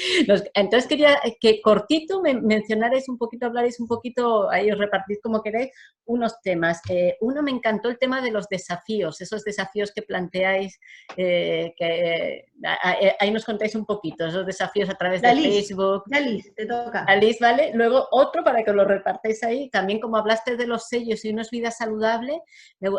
entonces 0.55 0.89
quería 0.89 1.21
que 1.39 1.61
cortito 1.61 2.23
me, 2.23 2.33
mencionarais 2.33 3.11
un 3.11 3.19
poquito, 3.19 3.45
hablaréis 3.45 3.79
un 3.79 3.89
poquito, 3.89 4.49
ahí 4.51 4.71
os 4.71 4.79
repartís 4.79 5.21
como 5.23 5.43
queréis, 5.43 5.71
unos 6.07 6.41
temas. 6.41 6.81
Eh, 6.89 7.17
uno 7.21 7.43
me 7.43 7.51
encantó 7.51 7.91
el 7.91 7.99
tema 7.99 8.23
de 8.23 8.31
los 8.31 8.49
desafíos, 8.49 9.21
esos 9.21 9.45
desafíos 9.45 9.93
que 9.93 10.01
planteáis, 10.01 10.81
eh, 11.15 11.75
que 11.77 12.47
ahí 13.19 13.31
nos 13.31 13.45
contáis 13.45 13.75
un 13.75 13.85
poquito, 13.85 14.27
esos 14.27 14.47
desafíos 14.47 14.89
a 14.89 14.95
través 14.95 15.21
de 15.21 15.29
Facebook. 15.29 16.05
Liz, 16.07 16.55
te 16.55 16.65
toca. 16.65 17.05
Liz, 17.17 17.39
¿vale? 17.39 17.73
Luego 17.75 18.09
otro 18.11 18.43
para 18.43 18.65
que 18.65 18.73
lo 18.73 18.87
repartáis 18.87 19.43
ahí, 19.43 19.69
también 19.69 20.01
como 20.01 20.17
hablaste 20.17 20.57
de 20.57 20.70
los 20.71 20.89
sellos 20.89 21.25
y 21.25 21.33
es 21.43 21.51
vida 21.51 21.71
saludable, 21.71 22.41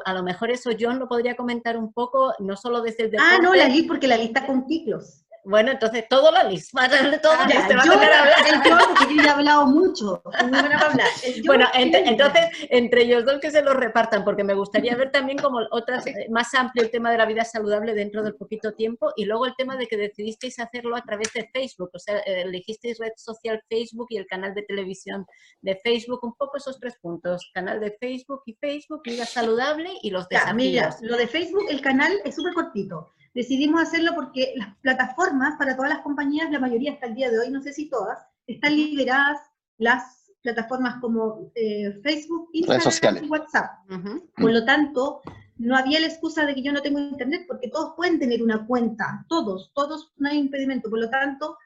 a 0.05 0.13
lo 0.13 0.21
mejor 0.23 0.51
eso 0.51 0.69
John 0.79 0.99
lo 0.99 1.07
podría 1.07 1.35
comentar 1.35 1.77
un 1.77 1.91
poco, 1.91 2.33
no 2.39 2.55
solo 2.55 2.81
desde 2.81 3.05
el 3.05 3.11
Ah, 3.19 3.39
no, 3.41 3.55
la 3.55 3.67
lista, 3.67 3.87
porque 3.87 4.07
la 4.07 4.17
lista 4.17 4.45
con 4.45 4.67
ciclos. 4.67 5.23
Bueno, 5.43 5.71
entonces 5.71 6.05
todo 6.07 6.31
la 6.31 6.43
lista, 6.49 6.87
todo 7.21 7.33
ah, 7.35 7.47
te 7.47 7.75
va 7.75 7.81
a 7.81 7.85
hablar. 7.85 8.27
El 8.47 8.69
yo, 8.69 8.77
porque 8.87 9.15
yo 9.15 9.23
ya 9.23 9.29
he 9.29 9.33
hablado 9.33 9.65
mucho, 9.67 10.21
hablar. 10.33 11.07
bueno, 11.45 11.67
entonces, 11.73 12.45
entre 12.69 13.03
ellos 13.03 13.25
dos 13.25 13.39
que 13.39 13.51
se 13.51 13.61
los 13.61 13.75
repartan, 13.75 14.23
porque 14.23 14.43
me 14.43 14.53
gustaría 14.53 14.95
ver 14.95 15.11
también 15.11 15.37
como 15.37 15.59
otras, 15.71 16.05
más 16.29 16.53
amplio 16.53 16.83
el 16.83 16.91
tema 16.91 17.11
de 17.11 17.17
la 17.17 17.25
vida 17.25 17.43
saludable 17.43 17.93
dentro 17.93 18.23
del 18.23 18.35
poquito 18.35 18.73
tiempo, 18.73 19.11
y 19.15 19.25
luego 19.25 19.45
el 19.45 19.55
tema 19.55 19.77
de 19.77 19.87
que 19.87 19.97
decidisteis 19.97 20.59
hacerlo 20.59 20.95
a 20.95 21.01
través 21.01 21.33
de 21.33 21.49
Facebook, 21.51 21.91
o 21.93 21.99
sea, 21.99 22.19
elegisteis 22.19 22.99
red 22.99 23.13
social 23.15 23.61
Facebook 23.69 24.07
y 24.09 24.17
el 24.17 24.27
canal 24.27 24.53
de 24.53 24.63
televisión 24.63 25.25
de 25.61 25.75
Facebook, 25.75 26.19
un 26.23 26.35
poco 26.35 26.57
esos 26.57 26.79
tres 26.79 26.97
puntos, 27.01 27.49
canal 27.53 27.79
de 27.79 27.91
Facebook 27.99 28.43
y 28.45 28.53
Facebook, 28.53 29.01
vida 29.03 29.25
saludable 29.25 29.89
y 30.01 30.11
los 30.11 30.27
desafíos. 30.29 30.55
mira, 30.55 30.95
lo 31.01 31.17
de 31.17 31.27
Facebook, 31.27 31.65
el 31.69 31.81
canal 31.81 32.13
es 32.23 32.35
súper 32.35 32.53
cortito 32.53 33.11
decidimos 33.33 33.81
hacerlo 33.81 34.11
porque 34.15 34.53
las 34.55 34.75
plataformas 34.77 35.55
para 35.57 35.75
todas 35.75 35.91
las 35.91 36.01
compañías, 36.01 36.51
la 36.51 36.59
mayoría 36.59 36.93
hasta 36.93 37.07
el 37.07 37.15
día 37.15 37.29
de 37.29 37.39
hoy, 37.39 37.49
no 37.49 37.61
sé 37.61 37.73
si 37.73 37.89
todas, 37.89 38.19
están 38.47 38.75
liberadas 38.75 39.39
las 39.77 40.31
plataformas 40.41 40.99
como 41.01 41.51
eh, 41.55 41.99
Facebook, 42.03 42.49
Instagram 42.53 43.23
y 43.23 43.27
WhatsApp. 43.27 43.71
Por 44.35 44.51
lo 44.51 44.65
tanto, 44.65 45.21
no 45.57 45.77
había 45.77 45.99
la 45.99 46.07
excusa 46.07 46.45
de 46.45 46.55
que 46.55 46.63
yo 46.63 46.73
no 46.73 46.81
tengo 46.81 46.99
internet, 46.99 47.45
porque 47.47 47.69
todos 47.69 47.93
pueden 47.95 48.19
tener 48.19 48.41
una 48.41 48.65
cuenta, 48.65 49.25
todos, 49.29 49.71
todos, 49.75 50.11
no 50.17 50.29
hay 50.29 50.39
impedimento. 50.39 50.89
Por 50.89 50.99
lo 50.99 51.09
tanto, 51.09 51.57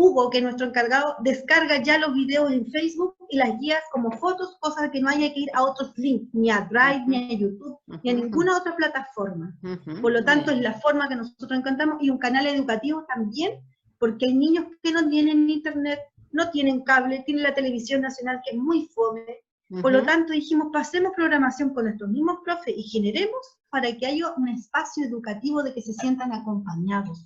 Hugo, 0.00 0.30
que 0.30 0.38
es 0.38 0.42
nuestro 0.42 0.66
encargado, 0.66 1.14
descarga 1.20 1.82
ya 1.82 1.98
los 1.98 2.14
videos 2.14 2.50
en 2.50 2.66
Facebook 2.70 3.16
y 3.28 3.36
las 3.36 3.58
guías 3.58 3.82
como 3.92 4.10
fotos, 4.12 4.56
cosas 4.60 4.90
que 4.90 5.00
no 5.00 5.10
haya 5.10 5.32
que 5.32 5.40
ir 5.40 5.50
a 5.52 5.62
otros 5.62 5.92
links, 5.98 6.32
ni 6.32 6.50
a 6.50 6.66
Drive, 6.70 7.04
ni 7.06 7.34
a 7.34 7.38
YouTube, 7.38 7.78
ni 8.02 8.10
a 8.10 8.14
ninguna 8.14 8.56
otra 8.56 8.74
plataforma. 8.76 9.54
Por 10.00 10.12
lo 10.12 10.24
tanto, 10.24 10.52
es 10.52 10.60
la 10.60 10.72
forma 10.72 11.06
que 11.06 11.16
nosotros 11.16 11.58
encontramos 11.58 12.02
y 12.02 12.08
un 12.08 12.16
canal 12.16 12.46
educativo 12.46 13.04
también, 13.14 13.60
porque 13.98 14.26
hay 14.26 14.34
niños 14.34 14.64
que 14.82 14.90
no 14.90 15.06
tienen 15.06 15.50
internet, 15.50 16.00
no 16.32 16.50
tienen 16.50 16.82
cable, 16.82 17.22
tienen 17.26 17.42
la 17.42 17.54
televisión 17.54 18.00
nacional 18.00 18.40
que 18.42 18.56
es 18.56 18.62
muy 18.62 18.88
fome. 18.94 19.42
Por 19.82 19.92
lo 19.92 20.02
tanto, 20.02 20.32
dijimos, 20.32 20.68
pasemos 20.72 21.12
programación 21.14 21.74
con 21.74 21.84
nuestros 21.84 22.10
mismos 22.10 22.38
profes 22.42 22.74
y 22.76 22.82
generemos 22.84 23.58
para 23.68 23.94
que 23.96 24.06
haya 24.06 24.32
un 24.36 24.48
espacio 24.48 25.04
educativo 25.04 25.62
de 25.62 25.74
que 25.74 25.82
se 25.82 25.92
sientan 25.92 26.32
acompañados. 26.32 27.22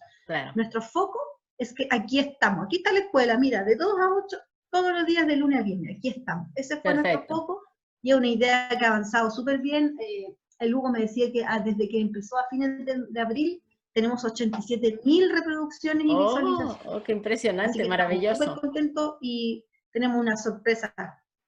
Nuestro 0.54 0.82
foco 0.82 1.18
es 1.58 1.72
que 1.74 1.86
aquí 1.90 2.18
estamos, 2.18 2.66
aquí 2.66 2.76
está 2.76 2.92
la 2.92 3.00
escuela, 3.00 3.38
mira, 3.38 3.64
de 3.64 3.76
2 3.76 3.88
a 4.00 4.14
8, 4.24 4.36
todos 4.70 4.92
los 4.92 5.06
días 5.06 5.26
de 5.26 5.36
lunes 5.36 5.60
a 5.60 5.62
viernes, 5.62 5.96
aquí 5.96 6.08
estamos. 6.08 6.48
Ese 6.54 6.80
fue 6.80 6.94
nuestro 6.94 7.24
foco 7.26 7.62
y 8.02 8.10
es 8.10 8.16
una 8.16 8.28
idea 8.28 8.68
que 8.68 8.84
ha 8.84 8.88
avanzado 8.88 9.30
súper 9.30 9.60
bien. 9.60 9.96
Eh, 10.00 10.34
el 10.58 10.74
Hugo 10.74 10.90
me 10.90 11.00
decía 11.00 11.30
que 11.32 11.44
ah, 11.44 11.60
desde 11.60 11.88
que 11.88 12.00
empezó 12.00 12.36
a 12.38 12.48
fines 12.50 12.84
de, 12.84 13.20
abril 13.20 13.62
tenemos 13.92 14.24
87 14.24 15.00
mil 15.04 15.30
reproducciones 15.30 16.04
y 16.04 16.10
oh, 16.10 16.26
visualizaciones. 16.26 16.86
Oh, 16.86 17.02
qué 17.02 17.12
impresionante, 17.12 17.88
maravilloso. 17.88 18.44
Súper 18.44 18.60
contento 18.60 19.18
y 19.20 19.64
tenemos 19.92 20.18
una 20.18 20.36
sorpresa, 20.36 20.92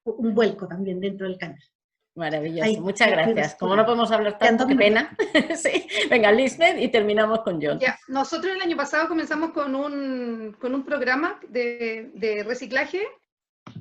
un 0.05 0.33
vuelco 0.33 0.67
también 0.67 1.01
dentro 1.01 1.27
del 1.27 1.37
canal. 1.37 1.59
Maravilloso, 2.17 2.81
muchas 2.81 3.11
gracias. 3.11 3.55
Como 3.55 3.75
no 3.75 3.85
podemos 3.85 4.11
hablar 4.11 4.37
tanto, 4.39 4.67
qué 4.67 4.75
pena. 4.75 5.15
sí. 5.55 5.87
Venga, 6.09 6.31
Lisbeth, 6.31 6.81
y 6.81 6.89
terminamos 6.89 7.41
con 7.41 7.61
John. 7.61 7.79
Ya. 7.79 7.97
Nosotros 8.07 8.55
el 8.55 8.61
año 8.61 8.75
pasado 8.75 9.07
comenzamos 9.07 9.51
con 9.51 9.75
un, 9.75 10.55
con 10.59 10.73
un 10.73 10.83
programa 10.83 11.39
de, 11.47 12.09
de 12.15 12.43
reciclaje 12.43 13.01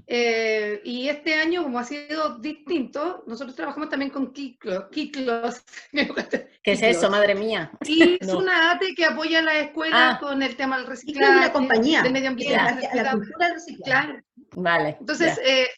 eh, 0.07 0.81
y 0.85 1.09
este 1.09 1.35
año, 1.35 1.63
como 1.63 1.79
ha 1.79 1.85
sido 1.85 2.39
distinto, 2.39 3.25
nosotros 3.27 3.57
trabajamos 3.57 3.89
también 3.89 4.11
con 4.11 4.33
Kiklos. 4.33 5.65
¿Qué 6.63 6.73
es 6.73 6.83
eso, 6.83 7.11
madre 7.11 7.35
mía? 7.35 7.73
Y 7.85 8.19
es 8.21 8.33
una 8.33 8.73
ATE 8.73 8.95
que 8.95 9.05
apoya 9.05 9.41
a 9.41 9.43
la 9.43 9.59
escuela 9.61 10.11
ah. 10.11 10.19
con 10.21 10.43
el 10.43 10.57
tema 10.57 10.79
del 10.79 10.87
reciclaje. 10.87 11.33
Es 11.33 11.39
una 11.39 11.53
compañía. 11.53 12.03
Del 12.03 12.13
medio 12.13 12.29
ambiente. 12.29 12.57
La, 12.57 13.03
la, 13.03 13.13
cultura 13.13 13.47
del 13.47 13.55
reciclaje. 13.55 14.25
Vale. 14.53 14.97
Entonces, 15.01 15.41
eh, 15.45 15.69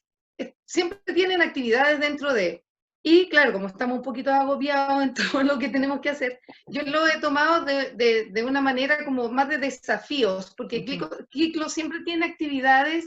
siempre 0.68 0.98
tienen 1.14 1.40
actividades 1.40 1.98
dentro 1.98 2.32
de... 2.32 2.62
Y 3.02 3.28
claro, 3.30 3.52
como 3.52 3.68
estamos 3.68 3.98
un 3.98 4.04
poquito 4.04 4.30
agobiados 4.30 5.02
en 5.02 5.14
todo 5.32 5.42
lo 5.42 5.58
que 5.58 5.70
tenemos 5.70 6.00
que 6.00 6.10
hacer, 6.10 6.40
yo 6.66 6.82
lo 6.82 7.08
he 7.08 7.18
tomado 7.20 7.64
de, 7.64 8.28
de, 8.30 8.44
una 8.44 8.60
manera 8.60 9.04
como 9.04 9.30
más 9.30 9.48
de 9.48 9.56
desafíos, 9.56 10.52
porque 10.56 10.84
Kiklo, 10.84 11.68
siempre 11.70 12.00
tiene 12.04 12.26
actividades 12.26 13.06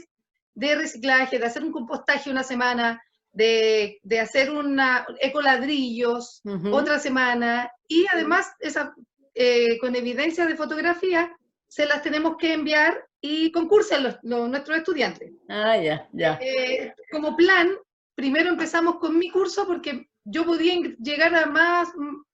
de 0.54 0.74
reciclaje, 0.74 1.38
de 1.38 1.46
hacer 1.46 1.62
un 1.62 1.72
compostaje 1.72 2.30
una 2.30 2.42
semana, 2.42 3.00
de, 3.30 4.00
de 4.02 4.20
hacer 4.20 4.50
una 4.50 5.06
ecoladrillos 5.20 6.42
otra 6.70 6.98
semana, 6.98 7.70
y 7.86 8.04
además 8.12 8.52
esa, 8.58 8.92
eh, 9.34 9.78
con 9.78 9.94
evidencia 9.94 10.46
de 10.46 10.56
fotografía 10.56 11.34
se 11.68 11.86
las 11.86 12.02
tenemos 12.02 12.36
que 12.36 12.52
enviar 12.52 13.06
y 13.22 13.52
concursan 13.52 14.02
los, 14.02 14.22
nuestros 14.22 14.78
estudiantes. 14.78 15.32
Ah, 15.48 15.78
ya, 15.78 16.08
ya. 16.12 16.38
Eh, 16.42 16.92
como 17.10 17.36
plan, 17.36 17.70
primero 18.16 18.50
empezamos 18.50 18.96
con 18.96 19.16
mi 19.16 19.30
curso 19.30 19.64
porque 19.66 20.08
yo 20.24 20.44
podía 20.44 20.74
llegar 20.98 21.34
a 21.34 21.46
más, 21.46 21.88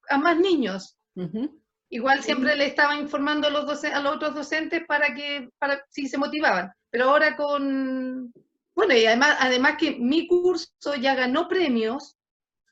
a 0.08 0.18
más 0.18 0.38
niños. 0.38 0.96
Igual 1.90 2.22
siempre 2.22 2.56
le 2.56 2.66
estaba 2.66 2.96
informando 2.96 3.48
a 3.48 3.50
los, 3.50 3.84
a 3.84 4.00
los 4.00 4.16
otros 4.16 4.34
docentes 4.34 4.84
para 4.86 5.14
que, 5.14 5.50
para, 5.58 5.84
si 5.90 6.08
se 6.08 6.16
motivaban. 6.16 6.72
Pero 6.90 7.10
ahora 7.10 7.36
con, 7.36 8.32
bueno, 8.74 8.94
y 8.94 9.04
además, 9.04 9.36
además 9.40 9.74
que 9.78 9.96
mi 9.98 10.26
curso 10.26 10.94
ya 10.98 11.14
ganó 11.14 11.48
premios 11.48 12.16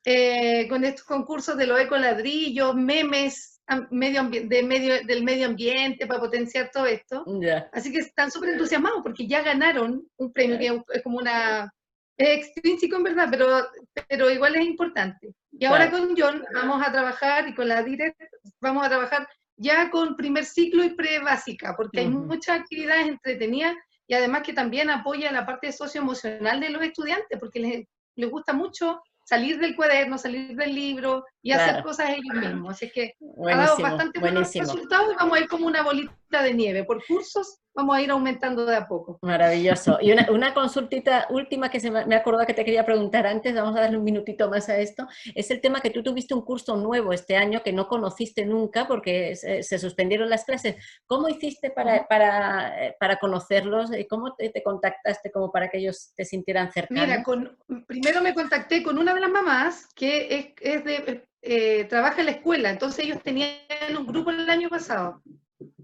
eh, 0.06 0.66
con 0.68 0.84
estos 0.84 1.04
concursos 1.04 1.56
de 1.58 1.66
los 1.66 1.80
ecoladrillos, 1.80 2.74
memes, 2.74 3.55
medio 3.90 4.24
de 4.24 4.62
medio, 4.62 5.04
del 5.04 5.24
medio 5.24 5.46
ambiente 5.46 6.06
para 6.06 6.20
potenciar 6.20 6.70
todo 6.72 6.86
esto. 6.86 7.24
Así 7.72 7.92
que 7.92 7.98
están 7.98 8.30
súper 8.30 8.50
entusiasmados 8.50 9.00
porque 9.02 9.26
ya 9.26 9.42
ganaron 9.42 10.06
un 10.16 10.32
premio 10.32 10.84
que 10.84 10.98
es 10.98 11.02
como 11.02 11.18
una... 11.18 11.72
Es 12.18 12.38
extrínseco 12.38 12.96
en 12.96 13.02
verdad, 13.02 13.28
pero, 13.30 13.68
pero 14.08 14.30
igual 14.30 14.56
es 14.56 14.64
importante. 14.64 15.34
Y 15.52 15.66
ahora 15.66 15.90
con 15.90 16.14
John 16.16 16.44
vamos 16.54 16.86
a 16.86 16.90
trabajar 16.90 17.48
y 17.48 17.54
con 17.54 17.68
la 17.68 17.82
Direct 17.82 18.18
vamos 18.60 18.86
a 18.86 18.88
trabajar 18.88 19.28
ya 19.58 19.90
con 19.90 20.16
primer 20.16 20.44
ciclo 20.44 20.84
y 20.84 20.94
pre-básica, 20.94 21.74
porque 21.76 22.00
hay 22.00 22.08
muchas 22.08 22.60
actividades 22.60 23.08
entretenidas 23.08 23.74
y 24.06 24.14
además 24.14 24.42
que 24.42 24.52
también 24.52 24.90
apoya 24.90 25.32
la 25.32 25.44
parte 25.44 25.72
socioemocional 25.72 26.60
de 26.60 26.70
los 26.70 26.82
estudiantes, 26.82 27.38
porque 27.38 27.60
les, 27.60 27.84
les 28.16 28.30
gusta 28.30 28.52
mucho 28.52 29.02
salir 29.26 29.58
del 29.58 29.74
cuaderno, 29.74 30.18
salir 30.18 30.56
del 30.56 30.72
libro 30.72 31.26
y 31.42 31.50
hacer 31.50 31.82
cosas 31.82 32.10
ellos 32.10 32.34
mismos. 32.34 32.74
Así 32.74 32.90
que 32.90 33.14
ha 33.50 33.56
dado 33.56 33.78
bastante 33.78 34.20
buenos 34.20 34.54
resultados 34.54 35.12
y 35.12 35.16
vamos 35.16 35.36
a 35.36 35.40
ir 35.40 35.48
como 35.48 35.66
una 35.66 35.82
bolita 35.82 36.14
de 36.30 36.54
nieve. 36.54 36.84
Por 36.84 37.04
cursos 37.06 37.60
vamos 37.76 37.94
a 37.94 38.00
ir 38.00 38.10
aumentando 38.10 38.64
de 38.64 38.74
a 38.74 38.88
poco. 38.88 39.18
Maravilloso. 39.22 39.98
Y 40.00 40.10
una, 40.10 40.26
una 40.30 40.54
consultita 40.54 41.26
última 41.30 41.70
que 41.70 41.78
se 41.78 41.90
me, 41.90 42.06
me 42.06 42.16
acordó 42.16 42.44
que 42.46 42.54
te 42.54 42.64
quería 42.64 42.86
preguntar 42.86 43.26
antes, 43.26 43.54
vamos 43.54 43.76
a 43.76 43.82
darle 43.82 43.98
un 43.98 44.04
minutito 44.04 44.48
más 44.48 44.68
a 44.68 44.78
esto, 44.78 45.06
es 45.34 45.50
el 45.50 45.60
tema 45.60 45.80
que 45.80 45.90
tú 45.90 46.02
tuviste 46.02 46.34
un 46.34 46.42
curso 46.42 46.76
nuevo 46.76 47.12
este 47.12 47.36
año 47.36 47.62
que 47.62 47.72
no 47.72 47.86
conociste 47.86 48.46
nunca 48.46 48.88
porque 48.88 49.36
se, 49.36 49.78
suspendieron 49.78 50.30
las 50.30 50.44
clases. 50.44 50.76
¿Cómo 51.06 51.28
hiciste 51.28 51.70
para, 51.70 52.08
para, 52.08 52.86
eh, 52.86 52.96
para 52.98 53.18
conocerlos? 53.18 53.90
y 53.96 54.06
¿Cómo 54.06 54.34
te, 54.34 54.50
contactaste 54.62 55.30
como 55.30 55.52
para 55.52 55.68
que 55.68 55.78
ellos 55.78 56.12
te 56.16 56.24
sintieran 56.24 56.72
cercanos? 56.72 57.06
Mira, 57.06 57.22
con, 57.22 57.58
primero 57.86 58.22
me 58.22 58.34
contacté 58.34 58.82
con 58.82 58.98
una 58.98 59.14
de 59.14 59.20
las 59.20 59.30
mamás 59.30 59.86
que 59.94 60.34
es, 60.34 60.46
es 60.60 60.84
de, 60.84 61.28
eh, 61.42 61.84
trabaja 61.84 62.20
en 62.20 62.26
la 62.26 62.32
escuela, 62.32 62.70
entonces 62.70 63.04
ellos 63.04 63.22
tenían 63.22 63.50
un 63.96 64.06
grupo 64.06 64.30
el 64.30 64.48
año 64.48 64.70
pasado 64.70 65.22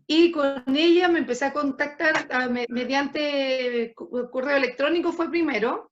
y 0.06 0.32
con 0.32 0.62
ella 0.74 1.08
me 1.08 1.20
empecé 1.20 1.46
a 1.46 1.52
contactar 1.52 2.50
mediante 2.68 3.94
correo 3.94 4.56
electrónico 4.56 5.12
fue 5.12 5.30
primero, 5.30 5.90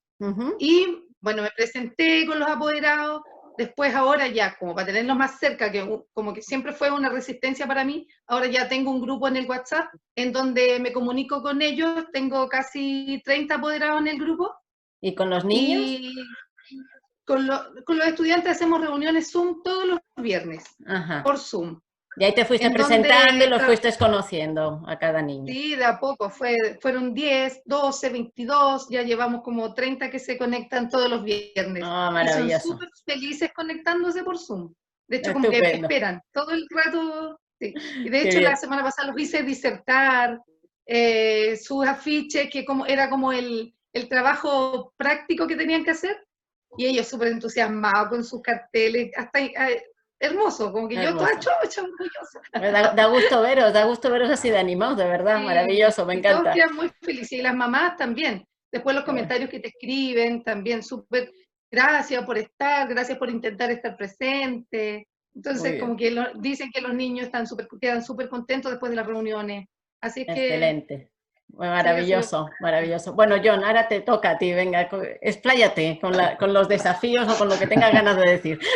y 0.59 1.05
bueno, 1.20 1.42
me 1.42 1.51
presenté 1.57 2.27
con 2.27 2.38
los 2.38 2.49
apoderados, 2.49 3.23
después 3.57 3.94
ahora 3.94 4.27
ya, 4.29 4.57
como 4.59 4.75
para 4.75 4.87
tenerlos 4.87 5.16
más 5.16 5.38
cerca, 5.38 5.70
que 5.70 6.03
como 6.12 6.33
que 6.33 6.42
siempre 6.42 6.73
fue 6.73 6.90
una 6.90 7.09
resistencia 7.09 7.66
para 7.66 7.85
mí, 7.85 8.07
ahora 8.27 8.46
ya 8.46 8.68
tengo 8.68 8.90
un 8.90 9.03
grupo 9.03 9.29
en 9.29 9.37
el 9.37 9.46
WhatsApp 9.46 9.92
en 10.16 10.33
donde 10.33 10.79
me 10.81 10.92
comunico 10.92 11.42
con 11.42 11.61
ellos, 11.62 12.07
tengo 12.12 12.49
casi 12.49 13.20
30 13.25 13.55
apoderados 13.55 14.01
en 14.01 14.09
el 14.09 14.18
grupo. 14.18 14.55
¿Y 15.01 15.14
con 15.14 15.31
los 15.31 15.44
niños? 15.44 15.83
Y 15.83 16.14
con, 17.25 17.49
con 17.85 17.99
los 17.99 18.07
estudiantes 18.07 18.53
hacemos 18.53 18.81
reuniones 18.81 19.31
Zoom 19.31 19.62
todos 19.62 19.87
los 19.87 20.01
viernes, 20.16 20.64
por 21.23 21.38
Zoom. 21.38 21.81
Y 22.16 22.25
ahí 22.25 22.35
te 22.35 22.44
fuiste 22.44 22.70
presentando 22.70 23.44
y 23.44 23.49
los 23.49 23.62
fuiste 23.62 23.92
conociendo 23.96 24.83
a 24.87 24.99
cada 24.99 25.23
niño. 25.23 25.53
Sí, 25.53 25.77
de 25.77 25.85
a 25.85 25.99
poco. 25.99 26.29
Fue, 26.29 26.79
fueron 26.81 27.14
10, 27.14 27.62
12, 27.64 28.09
22, 28.09 28.88
ya 28.90 29.03
llevamos 29.03 29.42
como 29.42 29.73
30 29.73 30.11
que 30.11 30.18
se 30.18 30.37
conectan 30.37 30.88
todos 30.88 31.09
los 31.09 31.23
viernes. 31.23 31.85
Ah, 31.87 32.11
maravilloso. 32.12 32.46
Y 32.46 32.61
son 32.61 32.73
súper 32.73 32.88
felices 33.07 33.51
conectándose 33.55 34.25
por 34.25 34.38
Zoom. 34.38 34.73
De 35.07 35.18
hecho, 35.18 35.33
como 35.33 35.51
que 35.51 35.59
esperan 35.59 36.20
todo 36.33 36.51
el 36.51 36.66
rato. 36.70 37.38
Sí. 37.59 37.75
Y 38.05 38.09
de 38.09 38.23
hecho, 38.23 38.40
la 38.40 38.57
semana 38.57 38.83
pasada 38.83 39.09
los 39.09 39.20
hice 39.20 39.42
disertar, 39.42 40.40
eh, 40.87 41.57
sus 41.57 41.87
afiches, 41.87 42.51
que 42.51 42.64
como, 42.64 42.87
era 42.87 43.09
como 43.09 43.33
el, 43.33 43.75
el 43.92 44.09
trabajo 44.09 44.92
práctico 44.96 45.46
que 45.46 45.57
tenían 45.57 45.85
que 45.85 45.92
hacer. 45.92 46.16
Y 46.77 46.87
ellos 46.87 47.09
súper 47.09 47.29
entusiasmados 47.29 48.09
con 48.09 48.25
sus 48.25 48.40
carteles, 48.42 49.11
hasta 49.16 49.40
eh, 49.40 49.85
hermoso, 50.20 50.70
como 50.72 50.88
que 50.88 50.96
yo 50.96 51.16
toda 51.16 51.38
chocha, 51.38 51.83
orgullosa. 51.83 52.94
Da, 52.94 53.06
gusto 53.06 53.40
veros, 53.40 53.72
da 53.72 53.85
gusto 53.85 54.11
veros 54.11 54.30
así 54.30 54.50
de 54.50 54.59
animados, 54.59 54.98
de 54.98 55.04
verdad, 55.04 55.42
maravilloso, 55.42 56.04
me 56.04 56.14
encanta. 56.14 56.52
Todos 56.52 56.72
muy 56.72 56.90
felices 57.00 57.33
y 57.33 57.42
las 57.42 57.54
mamás 57.54 57.96
también. 57.96 58.46
Después 58.70 58.94
los 58.94 59.04
comentarios 59.04 59.50
que 59.50 59.59
te 59.59 59.68
escriben, 59.68 60.44
también 60.44 60.83
súper, 60.83 61.33
gracias 61.70 62.24
por 62.24 62.38
estar, 62.38 62.87
gracias 62.87 63.18
por 63.18 63.30
intentar 63.30 63.70
estar 63.70 63.96
presente. 63.96 65.09
Entonces, 65.35 65.80
como 65.80 65.96
que 65.96 66.14
dicen 66.37 66.70
que 66.72 66.80
los 66.80 66.94
niños 66.94 67.26
están 67.26 67.46
super, 67.46 67.66
quedan 67.80 68.04
súper 68.04 68.28
contentos 68.28 68.70
después 68.70 68.90
de 68.90 68.96
las 68.96 69.06
reuniones. 69.06 69.66
Así 70.00 70.24
que... 70.24 70.33
Excelente. 70.33 71.11
Maravilloso, 71.56 72.48
maravilloso. 72.60 73.14
Bueno, 73.14 73.36
John, 73.42 73.64
ahora 73.64 73.88
te 73.88 74.00
toca 74.00 74.30
a 74.30 74.38
ti, 74.38 74.52
venga, 74.52 74.88
expláyate 75.20 75.98
con, 76.00 76.14
con 76.38 76.52
los 76.52 76.68
desafíos 76.68 77.28
o 77.28 77.38
con 77.38 77.48
lo 77.48 77.58
que 77.58 77.66
tengas 77.66 77.92
ganas 77.92 78.16
de 78.16 78.30
decir. 78.30 78.58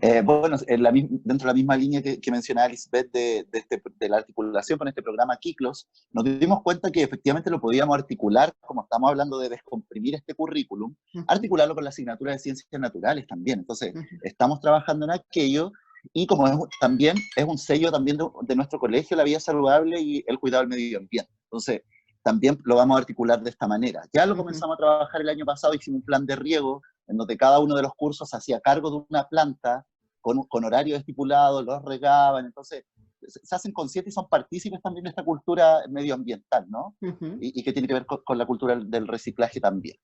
Eh, 0.00 0.20
bueno, 0.22 0.58
dentro 0.66 1.46
de 1.46 1.46
la 1.46 1.54
misma 1.54 1.76
línea 1.76 2.02
que, 2.02 2.30
mencionaba 2.30 2.68
Lisbeth 2.68 3.10
de, 3.10 3.46
este, 3.52 3.82
de, 3.98 4.08
la 4.08 4.18
articulación 4.18 4.78
con 4.78 4.86
este 4.86 5.02
programa 5.02 5.38
Kiklos, 5.38 5.88
nos 6.12 6.24
dimos 6.24 6.62
cuenta 6.62 6.90
que 6.90 7.02
efectivamente 7.02 7.50
lo 7.50 7.58
podíamos 7.58 7.96
articular, 7.96 8.52
como 8.60 8.82
estamos 8.82 9.08
hablando 9.08 9.38
de 9.38 9.48
descomprimir 9.48 10.14
este 10.14 10.34
currículum, 10.34 10.94
articularlo 11.26 11.74
con 11.74 11.84
la 11.84 11.90
asignatura 11.90 12.32
de 12.32 12.38
ciencias 12.38 12.68
naturales 12.78 13.26
también. 13.26 13.60
Entonces, 13.60 13.94
estamos 14.22 14.60
trabajando 14.60 15.06
en 15.06 15.12
aquello 15.12 15.72
y 16.12 16.26
como 16.26 16.46
es, 16.46 16.54
también 16.80 17.16
es 17.36 17.44
un 17.44 17.58
sello 17.58 17.90
también 17.90 18.18
de, 18.42 18.56
nuestro 18.56 18.78
colegio, 18.78 19.16
la 19.16 19.24
vida 19.24 19.40
saludable 19.40 20.00
y 20.00 20.24
el 20.26 20.38
cuidado 20.38 20.62
del 20.62 20.68
medio 20.68 20.98
ambiente. 20.98 21.30
Entonces, 21.44 21.82
también 22.22 22.58
lo 22.64 22.76
vamos 22.76 22.96
a 22.96 23.00
articular 23.00 23.42
de 23.42 23.50
esta 23.50 23.66
manera. 23.66 24.02
Ya 24.12 24.26
lo 24.26 24.36
comenzamos 24.36 24.74
a 24.74 24.78
trabajar 24.78 25.20
el 25.20 25.28
año 25.28 25.44
pasado, 25.44 25.74
hicimos 25.74 25.98
un 26.00 26.04
plan 26.04 26.26
de 26.26 26.36
riego 26.36 26.82
en 27.06 27.16
donde 27.16 27.36
cada 27.36 27.58
uno 27.58 27.74
de 27.74 27.82
los 27.82 27.92
cursos 27.94 28.32
hacía 28.32 28.60
cargo 28.60 28.90
de 28.90 29.04
una 29.08 29.24
planta 29.24 29.84
con, 30.20 30.42
con 30.44 30.64
horario 30.64 30.96
estipulado, 30.96 31.62
los 31.62 31.84
regaban, 31.84 32.46
entonces 32.46 32.84
se 33.28 33.54
hacen 33.54 33.72
conscientes 33.72 34.12
y 34.12 34.14
son 34.14 34.28
partícipes 34.28 34.80
también 34.82 35.04
de 35.04 35.10
esta 35.10 35.24
cultura 35.24 35.82
medioambiental, 35.88 36.66
¿no? 36.68 36.96
y, 37.40 37.62
que 37.62 37.72
tiene 37.72 37.88
que 37.88 37.94
ver 37.94 38.06
con, 38.06 38.38
la 38.38 38.46
cultura 38.46 38.76
del 38.76 39.08
reciclaje 39.08 39.60
también. 39.60 39.96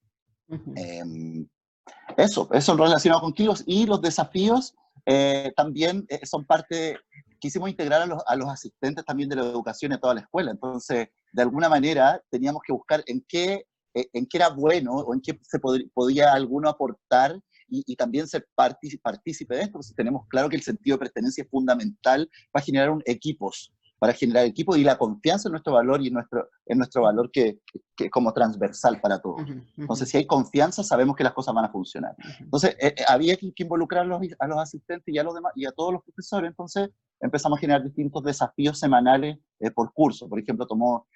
Em, 0.74 1.46
eso, 2.16 2.48
eso 2.52 2.76
relacionado 2.76 3.20
con 3.20 3.32
Kilos 3.32 3.62
y 3.66 3.86
los 3.86 4.00
desafíos 4.00 4.74
eh, 5.06 5.52
también 5.56 6.04
eh, 6.08 6.24
son 6.26 6.44
parte, 6.44 6.98
quisimos 7.38 7.70
integrar 7.70 8.02
a 8.02 8.06
los, 8.06 8.22
a 8.26 8.36
los, 8.36 8.48
asistentes 8.48 9.04
también 9.04 9.28
de 9.28 9.36
la 9.36 9.42
educación 9.42 9.92
en 9.92 10.00
toda 10.00 10.14
la 10.14 10.20
escuela, 10.20 10.50
entonces 10.50 11.08
de 11.32 11.42
alguna 11.42 11.68
manera 11.68 12.22
teníamos 12.30 12.62
que 12.66 12.72
buscar 12.72 13.02
en 13.06 13.24
qué, 13.28 13.66
eh, 13.94 14.08
en 14.12 14.26
qué 14.26 14.38
era 14.38 14.48
bueno 14.48 14.92
o 14.92 15.14
en 15.14 15.20
qué 15.20 15.38
se 15.42 15.58
podía 15.58 16.32
alguno 16.32 16.68
aportar 16.68 17.40
y, 17.72 17.94
también 17.94 18.26
ser 18.26 18.48
partícipe 18.56 19.54
de 19.54 19.62
esto, 19.62 19.74
porque 19.74 19.94
tenemos 19.94 20.26
claro 20.28 20.48
que 20.48 20.56
el 20.56 20.62
sentido 20.62 20.96
de 20.96 21.04
pertenencia 21.04 21.44
es 21.44 21.50
fundamental 21.50 22.28
para 22.50 22.64
generar 22.64 22.90
un, 22.90 23.00
equipos, 23.06 23.72
para 24.00 24.14
generar 24.14 24.44
equipos 24.46 24.76
y 24.78 24.82
la 24.82 24.98
confianza 24.98 25.48
en 25.48 25.52
nuestro 25.52 25.74
valor 25.74 26.02
y 26.02 26.08
en 26.08 26.14
nuestro, 26.14 26.48
en 26.66 26.78
nuestro 26.78 27.02
valor 27.02 27.30
que, 27.30 27.60
que 27.94 28.10
como 28.10 28.32
transversal 28.32 29.00
para 29.00 29.20
todos. 29.20 29.42
Entonces, 29.76 30.08
si 30.08 30.16
hay 30.16 30.26
confianza, 30.26 30.82
sabemos 30.82 31.14
que 31.14 31.22
las 31.22 31.34
cosas 31.34 31.54
van 31.54 31.66
a 31.66 31.70
funcionar. 31.70 32.16
Entonces, 32.40 32.76
eh, 32.80 32.94
eh, 32.96 33.04
había 33.06 33.36
que, 33.36 33.52
involucrar 33.56 34.02
a 34.02 34.08
los, 34.08 34.20
a 34.38 34.46
los, 34.48 34.58
asistentes 34.58 35.14
y 35.14 35.18
a, 35.18 35.22
los 35.22 35.34
demás, 35.34 35.52
y 35.54 35.66
a 35.66 35.72
todos 35.72 35.92
los 35.92 36.02
profesores, 36.02 36.48
entonces 36.48 36.90
empezamos 37.20 37.58
a 37.58 37.60
generar 37.60 37.84
distintos 37.84 38.24
desafíos 38.24 38.78
semanales 38.78 39.38
eh, 39.60 39.70
por 39.70 39.92
curso. 39.92 40.28
Por 40.28 40.40
ejemplo, 40.40 40.66
tomó 40.66 41.06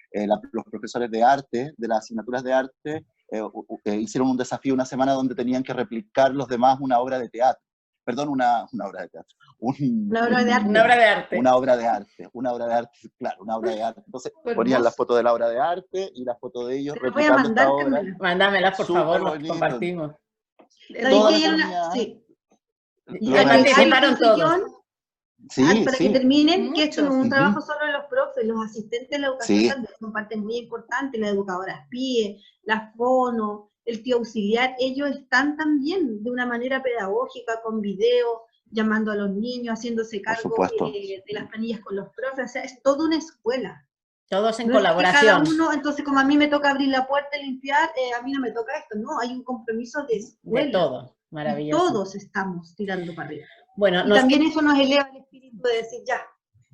los 0.53 0.65
profesores 0.71 1.11
de 1.11 1.25
arte, 1.25 1.75
de 1.77 1.89
las 1.89 1.99
asignaturas 1.99 2.45
de 2.45 2.53
arte, 2.53 3.07
eh, 3.31 3.97
hicieron 3.97 4.31
un 4.31 4.37
desafío 4.37 4.75
una 4.75 4.85
semana 4.85 5.13
donde 5.13 5.35
tenían 5.35 5.63
que 5.63 5.73
replicar 5.73 6.33
los 6.33 6.47
demás 6.47 6.79
una 6.81 7.01
obra 7.01 7.19
de 7.19 7.29
teatro. 7.29 7.63
Perdón, 8.05 8.29
una, 8.29 8.67
una 8.73 8.87
obra 8.87 9.03
de 9.03 9.09
teatro. 9.09 9.37
una, 9.59 10.27
obra 10.27 10.45
de 10.45 10.53
arte. 10.53 10.69
una 10.69 10.85
obra 10.85 10.97
de 10.97 11.05
arte. 11.07 11.39
Una 11.39 11.55
obra 11.57 11.77
de 11.77 11.87
arte. 11.87 12.29
Una 12.33 12.53
obra 12.53 12.67
de 12.67 12.75
arte, 12.75 12.99
claro, 13.19 13.43
una 13.43 13.57
obra 13.57 13.71
de 13.71 13.83
arte. 13.83 14.03
Entonces 14.05 14.33
ponían 14.55 14.83
la 14.83 14.91
foto 14.91 15.17
de 15.17 15.23
la 15.23 15.33
obra 15.33 15.49
de 15.49 15.59
arte 15.59 16.11
y 16.15 16.25
la 16.25 16.35
foto 16.37 16.67
de 16.67 16.79
ellos 16.79 16.97
replicando 17.01 17.49
esta 17.49 17.71
obra. 17.73 18.03
Mándamela, 18.19 18.73
por 18.73 18.87
favor, 18.87 19.47
compartimos. 19.47 20.13
sí. 21.93 22.21
Y 23.21 23.33
participaron 23.33 24.17
todos. 24.17 24.63
Sí, 25.51 25.83
para 25.85 25.99
que 25.99 26.11
terminen, 26.11 26.73
que 26.73 26.85
esto 26.85 27.03
no 27.03 27.11
es 27.11 27.25
un 27.25 27.29
trabajo 27.29 27.61
solo 27.61 27.85
de 27.85 27.93
los 27.93 28.05
profes, 28.07 28.47
los 28.47 28.65
asistentes 28.65 29.11
de 29.11 29.19
la 29.19 29.27
educación 29.27 29.69
también 29.69 29.95
son 30.01 30.13
parte 30.13 30.37
muy 30.37 30.57
importante, 30.57 31.19
las 31.19 31.33
educadoras 31.33 31.87
PIE, 31.91 32.41
las 32.63 32.95
FONO, 32.97 33.71
el 33.85 34.03
tío 34.03 34.17
auxiliar, 34.17 34.75
ellos 34.79 35.11
están 35.11 35.57
también 35.57 36.23
de 36.23 36.31
una 36.31 36.47
manera 36.47 36.83
pedagógica, 36.83 37.61
con 37.63 37.81
video, 37.81 38.43
llamando 38.71 39.13
a 39.13 39.17
los 39.17 39.31
niños, 39.31 39.79
haciéndose 39.79 40.21
cargo 40.21 40.55
de, 40.91 41.23
las 41.29 41.49
planillas 41.49 41.81
con 41.81 41.97
los 41.97 42.09
profes, 42.11 42.47
o 42.47 42.53
sea, 42.53 42.63
es 42.63 42.83
toda 42.83 43.07
una 43.07 43.17
escuela. 43.17 43.87
Todos 44.29 44.59
en 44.59 44.71
colaboración. 44.71 45.47
uno, 45.47 45.73
entonces 45.73 46.05
como 46.05 46.19
a 46.19 46.25
mí 46.25 46.37
me 46.37 46.49
toca 46.49 46.71
abrir 46.71 46.89
la 46.89 47.07
puerta 47.07 47.39
y 47.39 47.45
limpiar, 47.45 47.91
eh, 47.97 48.15
a 48.19 48.23
mí 48.23 48.33
no 48.33 48.41
me 48.41 48.51
toca 48.51 48.77
esto, 48.77 48.99
no, 48.99 49.21
hay 49.21 49.33
un 49.33 49.45
compromiso 49.45 50.05
de 50.07 50.17
escuela. 50.17 50.67
De 50.67 50.73
todo, 50.73 51.17
maravilloso. 51.31 51.93
todos 51.93 52.15
estamos 52.17 52.75
tirando 52.75 53.15
para 53.15 53.29
arriba. 53.29 53.47
Bueno, 53.77 54.09
también 54.13 54.43
eso 54.43 54.63
nos 54.63 54.79
eleva 54.79 55.09
el 55.13 55.19
espíritu 55.19 55.61
de 55.63 55.77
decir, 55.77 56.01
ya, 56.07 56.21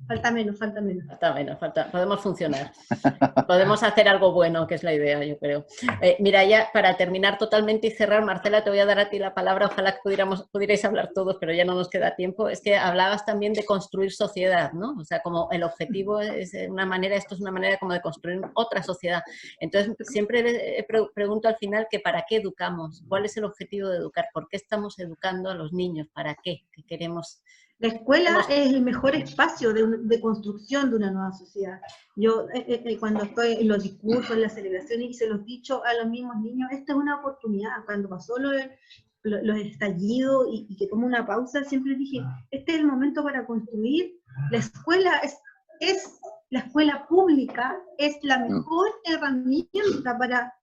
Falta 0.07 0.31
menos, 0.31 0.57
falta 0.57 0.81
menos. 0.81 1.05
Falta 1.07 1.33
menos, 1.33 1.59
falta, 1.59 1.91
podemos 1.91 2.21
funcionar. 2.21 2.71
podemos 3.47 3.81
hacer 3.83 4.07
algo 4.07 4.33
bueno, 4.33 4.67
que 4.67 4.75
es 4.75 4.83
la 4.83 4.93
idea, 4.93 5.23
yo 5.23 5.37
creo. 5.37 5.65
Eh, 6.01 6.17
mira, 6.19 6.43
ya 6.43 6.69
para 6.73 6.97
terminar 6.97 7.37
totalmente 7.37 7.87
y 7.87 7.91
cerrar, 7.91 8.23
Marcela, 8.23 8.63
te 8.63 8.69
voy 8.69 8.79
a 8.79 8.85
dar 8.85 8.99
a 8.99 9.09
ti 9.09 9.19
la 9.19 9.33
palabra. 9.33 9.67
Ojalá 9.67 9.97
pudiéramos, 10.03 10.47
pudierais 10.49 10.83
hablar 10.83 11.11
todos, 11.13 11.37
pero 11.39 11.53
ya 11.53 11.65
no 11.65 11.75
nos 11.75 11.89
queda 11.89 12.15
tiempo. 12.15 12.49
Es 12.49 12.61
que 12.61 12.77
hablabas 12.77 13.25
también 13.25 13.53
de 13.53 13.63
construir 13.63 14.11
sociedad, 14.11 14.73
¿no? 14.73 14.95
O 14.99 15.05
sea, 15.05 15.21
como 15.21 15.49
el 15.51 15.63
objetivo 15.63 16.19
es 16.19 16.51
una 16.67 16.85
manera, 16.85 17.15
esto 17.15 17.35
es 17.35 17.41
una 17.41 17.51
manera 17.51 17.77
como 17.77 17.93
de 17.93 18.01
construir 18.01 18.41
otra 18.53 18.83
sociedad. 18.83 19.21
Entonces, 19.59 19.95
siempre 20.07 20.85
pregunto 21.13 21.47
al 21.47 21.55
final 21.55 21.87
que 21.89 21.99
para 21.99 22.25
qué 22.27 22.37
educamos, 22.37 23.03
cuál 23.07 23.25
es 23.25 23.37
el 23.37 23.45
objetivo 23.45 23.89
de 23.89 23.97
educar, 23.97 24.27
por 24.33 24.47
qué 24.49 24.57
estamos 24.57 24.99
educando 24.99 25.49
a 25.49 25.55
los 25.55 25.73
niños, 25.73 26.07
para 26.13 26.35
qué, 26.35 26.65
qué 26.71 26.83
queremos 26.83 27.41
la 27.81 27.87
escuela 27.87 28.45
es 28.47 28.73
el 28.73 28.81
mejor 28.83 29.15
espacio 29.15 29.73
de, 29.73 30.21
construcción 30.21 30.91
de 30.91 30.97
una 30.97 31.09
nueva 31.09 31.33
sociedad. 31.33 31.81
Yo, 32.15 32.47
eh, 32.53 32.63
eh, 32.67 32.83
eh, 32.85 32.97
cuando 32.99 33.23
estoy 33.23 33.53
en 33.53 33.67
los 33.67 33.81
discursos, 33.81 34.35
en 34.35 34.43
las 34.43 34.53
celebraciones, 34.53 35.09
y 35.09 35.13
se 35.15 35.27
los 35.27 35.43
dicho 35.45 35.83
a 35.83 35.95
los 35.95 36.07
mismos 36.07 36.35
niños, 36.43 36.69
esta 36.71 36.93
es 36.93 36.99
una 36.99 37.19
oportunidad. 37.19 37.83
Cuando 37.85 38.07
pasó 38.07 38.35
los 38.37 39.57
estallidos 39.57 40.47
y, 40.51 40.75
que 40.77 40.85
tomo 40.87 41.07
una 41.07 41.25
pausa, 41.25 41.63
siempre 41.63 41.95
dije, 41.95 42.23
este 42.51 42.73
es 42.73 42.79
el 42.79 42.85
momento 42.85 43.23
para 43.23 43.47
construir. 43.47 44.13
La 44.51 44.59
escuela 44.59 45.17
es, 45.23 45.39
es 45.79 46.19
la 46.51 46.59
escuela 46.59 47.07
pública, 47.07 47.81
es 47.97 48.15
la 48.21 48.37
mejor 48.47 48.89
herramienta 49.05 50.19
para 50.19 50.53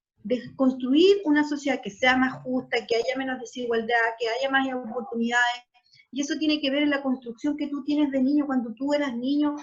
construir 0.55 1.17
una 1.25 1.43
sociedad 1.43 1.81
que 1.83 1.91
sea 1.91 2.17
más 2.17 2.43
justa, 2.45 2.77
que 2.87 2.95
haya 2.95 3.17
menos 3.17 3.41
desigualdad, 3.41 3.97
que 4.21 4.29
haya 4.29 4.51
más 4.51 4.69
oportunidades, 4.73 5.68
y 6.11 6.23
eso 6.23 6.35
tiene 6.39 6.61
que 6.61 6.71
ver 6.71 6.83
en 6.83 6.91
la 6.91 7.03
construcción 7.03 7.57
que 7.57 7.69
tú 7.69 7.85
tienes 7.85 8.11
de 8.11 8.23
niño. 8.23 8.47
Cuando 8.47 8.73
tú 8.75 8.95
eras 8.95 9.15
niño, 9.17 9.57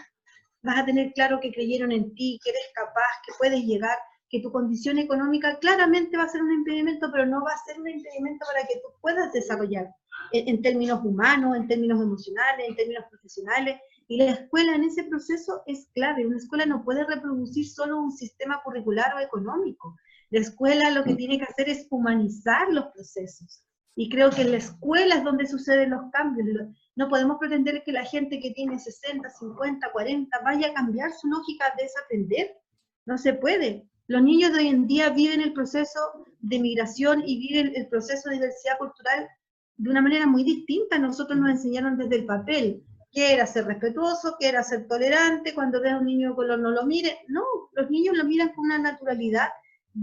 vas 0.61 0.79
a 0.79 0.85
tener 0.85 1.13
claro 1.13 1.39
que 1.39 1.51
creyeron 1.51 1.91
en 1.91 2.13
ti, 2.15 2.39
que 2.43 2.51
eres 2.51 2.69
capaz, 2.73 3.21
que 3.25 3.33
puedes 3.37 3.63
llegar, 3.63 3.97
que 4.29 4.41
tu 4.41 4.51
condición 4.51 4.97
económica 4.97 5.57
claramente 5.59 6.17
va 6.17 6.23
a 6.23 6.29
ser 6.29 6.43
un 6.43 6.51
impedimento, 6.51 7.09
pero 7.11 7.25
no 7.25 7.43
va 7.43 7.51
a 7.51 7.65
ser 7.65 7.79
un 7.79 7.89
impedimento 7.89 8.45
para 8.45 8.67
que 8.67 8.75
tú 8.75 8.89
puedas 9.01 9.31
desarrollar 9.33 9.87
en, 10.31 10.61
términos 10.61 11.03
humanos, 11.03 11.55
en 11.55 11.67
términos 11.67 12.01
emocionales, 12.01 12.67
en 12.67 12.75
términos 12.75 13.05
profesionales. 13.09 13.79
Y 14.07 14.17
la 14.17 14.31
escuela 14.31 14.75
en 14.75 14.83
ese 14.83 15.03
proceso 15.03 15.63
es 15.65 15.87
clave. 15.93 16.27
Una 16.27 16.37
escuela 16.37 16.65
no 16.65 16.83
puede 16.83 17.05
reproducir 17.05 17.67
solo 17.67 17.99
un 17.99 18.11
sistema 18.11 18.61
curricular 18.63 19.15
o 19.15 19.19
económico. 19.19 19.95
La 20.29 20.41
escuela 20.41 20.91
lo 20.91 21.03
que 21.03 21.15
tiene 21.15 21.37
que 21.37 21.45
hacer 21.45 21.69
es 21.69 21.87
humanizar 21.89 22.71
los 22.71 22.85
procesos. 22.93 23.63
Y 23.95 24.09
creo 24.09 24.29
que 24.29 24.41
en 24.41 24.51
la 24.51 24.57
escuela 24.57 25.15
es 25.15 25.23
donde 25.23 25.47
suceden 25.47 25.91
los 25.91 26.11
cambios. 26.11 26.67
No 26.95 27.07
podemos 27.07 27.37
pretender 27.39 27.81
que 27.83 27.93
la 27.93 28.03
gente 28.03 28.41
que 28.41 28.51
tiene 28.51 28.77
60, 28.77 29.29
50, 29.29 29.91
40 29.91 30.39
vaya 30.43 30.67
a 30.67 30.73
cambiar 30.73 31.13
su 31.13 31.27
lógica 31.27 31.73
de 31.77 31.83
desaprender. 31.83 32.57
No 33.05 33.17
se 33.17 33.33
puede. 33.33 33.87
Los 34.07 34.21
niños 34.21 34.51
de 34.51 34.59
hoy 34.59 34.67
en 34.67 34.85
día 34.85 35.09
viven 35.11 35.39
el 35.39 35.53
proceso 35.53 35.99
de 36.39 36.59
migración 36.59 37.23
y 37.25 37.39
viven 37.39 37.73
el 37.73 37.87
proceso 37.87 38.29
de 38.29 38.35
diversidad 38.35 38.77
cultural 38.77 39.29
de 39.77 39.89
una 39.89 40.01
manera 40.01 40.27
muy 40.27 40.43
distinta. 40.43 40.99
Nosotros 40.99 41.39
nos 41.39 41.51
enseñaron 41.51 41.97
desde 41.97 42.17
el 42.17 42.25
papel 42.25 42.83
que 43.13 43.31
era 43.33 43.47
ser 43.47 43.65
respetuoso, 43.65 44.35
que 44.37 44.49
era 44.49 44.61
ser 44.61 44.87
tolerante, 44.87 45.53
cuando 45.53 45.79
ves 45.79 45.93
a 45.93 45.99
un 45.99 46.05
niño 46.05 46.31
de 46.31 46.35
color 46.35 46.59
no 46.59 46.71
lo 46.71 46.85
mire. 46.85 47.19
No, 47.29 47.43
los 47.71 47.89
niños 47.89 48.17
lo 48.17 48.25
miran 48.25 48.51
con 48.53 48.65
una 48.65 48.77
naturalidad 48.77 49.47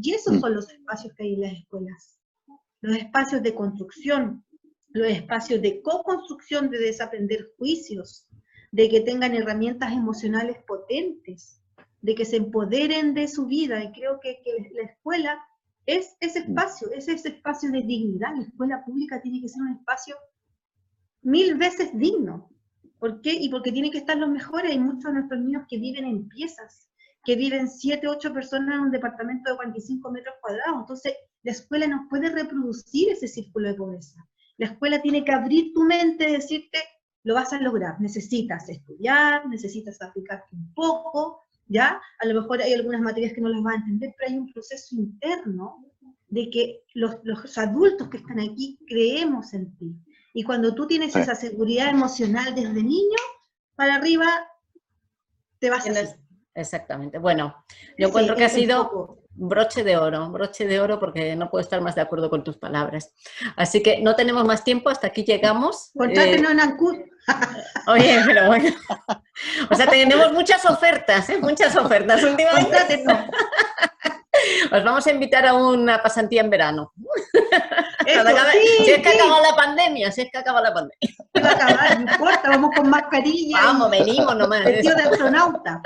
y 0.00 0.14
esos 0.14 0.36
mm. 0.36 0.40
son 0.40 0.54
los 0.54 0.70
espacios 0.70 1.12
que 1.14 1.24
hay 1.24 1.34
en 1.34 1.40
las 1.42 1.52
escuelas 1.52 2.21
los 2.82 2.96
espacios 2.96 3.42
de 3.42 3.54
construcción, 3.54 4.44
los 4.90 5.08
espacios 5.08 5.62
de 5.62 5.80
co-construcción, 5.80 6.68
de 6.68 6.78
desaprender 6.78 7.52
juicios, 7.56 8.26
de 8.72 8.88
que 8.88 9.00
tengan 9.00 9.34
herramientas 9.34 9.92
emocionales 9.92 10.58
potentes, 10.66 11.62
de 12.00 12.14
que 12.14 12.24
se 12.24 12.36
empoderen 12.36 13.14
de 13.14 13.28
su 13.28 13.46
vida. 13.46 13.82
Y 13.82 13.92
creo 13.92 14.18
que, 14.20 14.42
la 14.74 14.82
escuela 14.82 15.38
es 15.86 16.16
ese 16.20 16.40
espacio, 16.40 16.90
es 16.92 17.08
ese 17.08 17.28
espacio 17.28 17.70
de 17.70 17.82
dignidad. 17.82 18.34
La 18.34 18.42
escuela 18.42 18.84
pública 18.84 19.22
tiene 19.22 19.40
que 19.40 19.48
ser 19.48 19.62
un 19.62 19.76
espacio 19.76 20.16
mil 21.22 21.54
veces 21.56 21.96
digno. 21.96 22.50
¿Por 22.98 23.20
qué? 23.20 23.32
Y 23.32 23.48
porque 23.48 23.72
tiene 23.72 23.90
que 23.90 23.98
estar 23.98 24.16
los 24.16 24.30
mejores. 24.30 24.72
Hay 24.72 24.78
muchos 24.78 25.04
de 25.04 25.12
nuestros 25.12 25.40
niños 25.40 25.64
que 25.68 25.78
viven 25.78 26.04
en 26.04 26.28
piezas, 26.28 26.88
que 27.24 27.36
viven 27.36 27.68
siete, 27.68 28.08
ocho 28.08 28.32
personas 28.32 28.74
en 28.74 28.80
un 28.80 28.90
departamento 28.90 29.50
de 29.50 29.56
45 29.56 30.10
metros 30.10 30.34
cuadrados. 30.40 30.80
Entonces, 30.80 31.14
la 31.42 31.52
escuela 31.52 31.86
no 31.86 32.06
puede 32.08 32.30
reproducir 32.30 33.10
ese 33.10 33.28
círculo 33.28 33.68
de 33.68 33.74
pobreza. 33.74 34.26
La 34.58 34.66
escuela 34.66 35.02
tiene 35.02 35.24
que 35.24 35.32
abrir 35.32 35.72
tu 35.72 35.82
mente 35.82 36.28
y 36.28 36.32
decirte, 36.32 36.78
lo 37.24 37.34
vas 37.34 37.52
a 37.52 37.60
lograr, 37.60 38.00
necesitas 38.00 38.68
estudiar, 38.68 39.48
necesitas 39.48 40.00
aplicarte 40.02 40.54
un 40.54 40.72
poco, 40.74 41.42
¿ya? 41.66 42.00
A 42.20 42.26
lo 42.26 42.40
mejor 42.40 42.60
hay 42.60 42.74
algunas 42.74 43.00
materias 43.00 43.32
que 43.32 43.40
no 43.40 43.48
las 43.48 43.62
vas 43.62 43.74
a 43.74 43.78
entender, 43.78 44.14
pero 44.16 44.30
hay 44.30 44.38
un 44.38 44.52
proceso 44.52 44.94
interno 44.94 45.84
de 46.28 46.50
que 46.50 46.84
los, 46.94 47.18
adultos 47.58 48.08
que 48.08 48.18
están 48.18 48.40
aquí 48.40 48.78
creemos 48.86 49.52
en 49.52 49.76
ti. 49.76 49.94
Y 50.34 50.44
cuando 50.44 50.74
tú 50.74 50.86
tienes 50.86 51.14
esa 51.14 51.34
seguridad 51.34 51.90
emocional 51.90 52.54
desde 52.54 52.82
niño, 52.82 53.18
para 53.74 53.96
arriba, 53.96 54.26
te 55.58 55.70
vas 55.70 55.86
a... 55.86 56.18
Exactamente. 56.54 57.18
Bueno, 57.18 57.54
yo 57.98 58.08
encuentro 58.08 58.34
que 58.34 58.44
ha 58.44 58.48
sido 58.48 59.21
broche 59.34 59.84
de 59.84 59.96
oro, 59.96 60.30
broche 60.30 60.66
de 60.66 60.80
oro 60.80 60.98
porque 60.98 61.34
no 61.36 61.50
puedo 61.50 61.62
estar 61.62 61.80
más 61.80 61.94
de 61.94 62.02
acuerdo 62.02 62.30
con 62.30 62.44
tus 62.44 62.56
palabras. 62.56 63.12
Así 63.56 63.82
que 63.82 64.00
no 64.00 64.14
tenemos 64.14 64.44
más 64.44 64.64
tiempo, 64.64 64.90
hasta 64.90 65.08
aquí 65.08 65.24
llegamos. 65.24 65.90
Contrátenos 65.96 66.50
eh, 66.50 66.52
en 66.52 66.60
Ancud. 66.60 66.96
Oye, 67.86 68.20
pero 68.26 68.46
bueno. 68.46 68.70
O 69.70 69.74
sea, 69.74 69.86
tenemos 69.88 70.32
muchas 70.32 70.64
ofertas, 70.66 71.28
¿eh? 71.30 71.38
muchas 71.40 71.74
ofertas 71.74 72.22
últimamente. 72.22 73.02
Os 74.70 74.84
vamos 74.84 75.06
a 75.06 75.10
invitar 75.10 75.46
a 75.46 75.54
una 75.54 76.02
pasantía 76.02 76.42
en 76.42 76.50
verano. 76.50 76.92
si 78.04 78.90
es 78.90 79.02
que 79.02 79.08
acaba 79.08 79.40
la 79.40 79.56
pandemia, 79.56 80.12
si 80.12 80.20
es 80.22 80.30
que 80.30 80.38
acaba 80.38 80.60
la 80.60 80.72
pandemia. 80.72 81.16
Va 81.42 81.48
a 81.48 81.52
acabar, 81.52 82.00
no 82.00 82.12
importa, 82.12 82.42
vamos 82.44 82.70
con 82.76 82.88
mascarilla. 82.88 83.62
Vamos, 83.64 83.90
venimos 83.90 84.36
nomás. 84.36 84.64
Vestido 84.64 84.96
de 84.96 85.02
astronauta. 85.02 85.82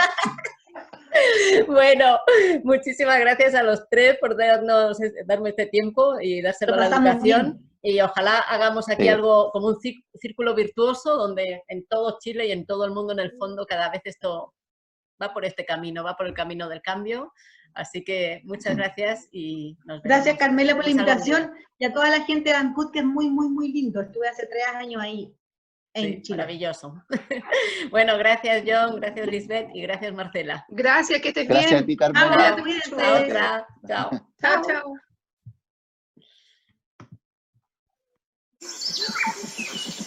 Bueno, 1.66 2.18
muchísimas 2.64 3.18
gracias 3.20 3.54
a 3.54 3.62
los 3.62 3.88
tres 3.88 4.16
por 4.20 4.36
darnos, 4.36 4.98
darme 5.26 5.50
este 5.50 5.66
tiempo 5.66 6.20
y 6.20 6.42
dárselo 6.42 6.76
la 6.76 6.86
educación. 6.86 7.62
Y 7.82 8.00
ojalá 8.00 8.38
hagamos 8.38 8.88
aquí 8.88 9.08
algo 9.08 9.50
como 9.52 9.68
un 9.68 9.78
círculo 10.14 10.54
virtuoso 10.54 11.16
donde 11.16 11.62
en 11.68 11.86
todo 11.86 12.18
Chile 12.20 12.46
y 12.46 12.52
en 12.52 12.66
todo 12.66 12.84
el 12.84 12.90
mundo 12.90 13.12
en 13.12 13.20
el 13.20 13.32
fondo 13.38 13.64
cada 13.64 13.90
vez 13.90 14.00
esto 14.04 14.54
va 15.22 15.32
por 15.32 15.44
este 15.44 15.64
camino, 15.64 16.02
va 16.02 16.16
por 16.16 16.26
el 16.26 16.34
camino 16.34 16.68
del 16.68 16.82
cambio. 16.82 17.32
Así 17.74 18.02
que 18.02 18.40
muchas 18.44 18.74
mm. 18.74 18.78
gracias 18.78 19.28
y 19.30 19.76
nos 19.84 20.02
vemos. 20.02 20.02
Gracias 20.02 20.38
Carmela 20.38 20.74
por 20.74 20.84
la 20.84 20.90
invitación 20.90 21.52
y 21.78 21.84
a 21.84 21.92
toda 21.92 22.10
la 22.10 22.24
gente 22.24 22.50
de 22.50 22.56
Ancud 22.56 22.90
que 22.90 23.00
es 23.00 23.04
muy, 23.04 23.28
muy, 23.28 23.48
muy 23.48 23.72
lindo. 23.72 24.00
Estuve 24.00 24.28
hace 24.28 24.46
tres 24.46 24.64
años 24.74 25.00
ahí 25.02 25.32
en. 25.96 26.22
Maravilloso. 26.30 27.02
bueno, 27.90 28.16
gracias 28.18 28.64
John, 28.66 29.00
gracias 29.00 29.26
Lisbeth 29.26 29.68
y 29.74 29.82
gracias 29.82 30.12
Marcela. 30.12 30.64
Gracias, 30.68 31.20
que 31.20 31.28
estés 31.28 31.48
gracias 31.48 31.84
bien. 31.84 31.98
Gracias 31.98 32.22
a 32.22 32.22
ti, 32.22 32.98
Carmen. 32.98 33.62
Chao. 33.86 34.10
Chao, 34.40 34.62
chao. 34.66 34.94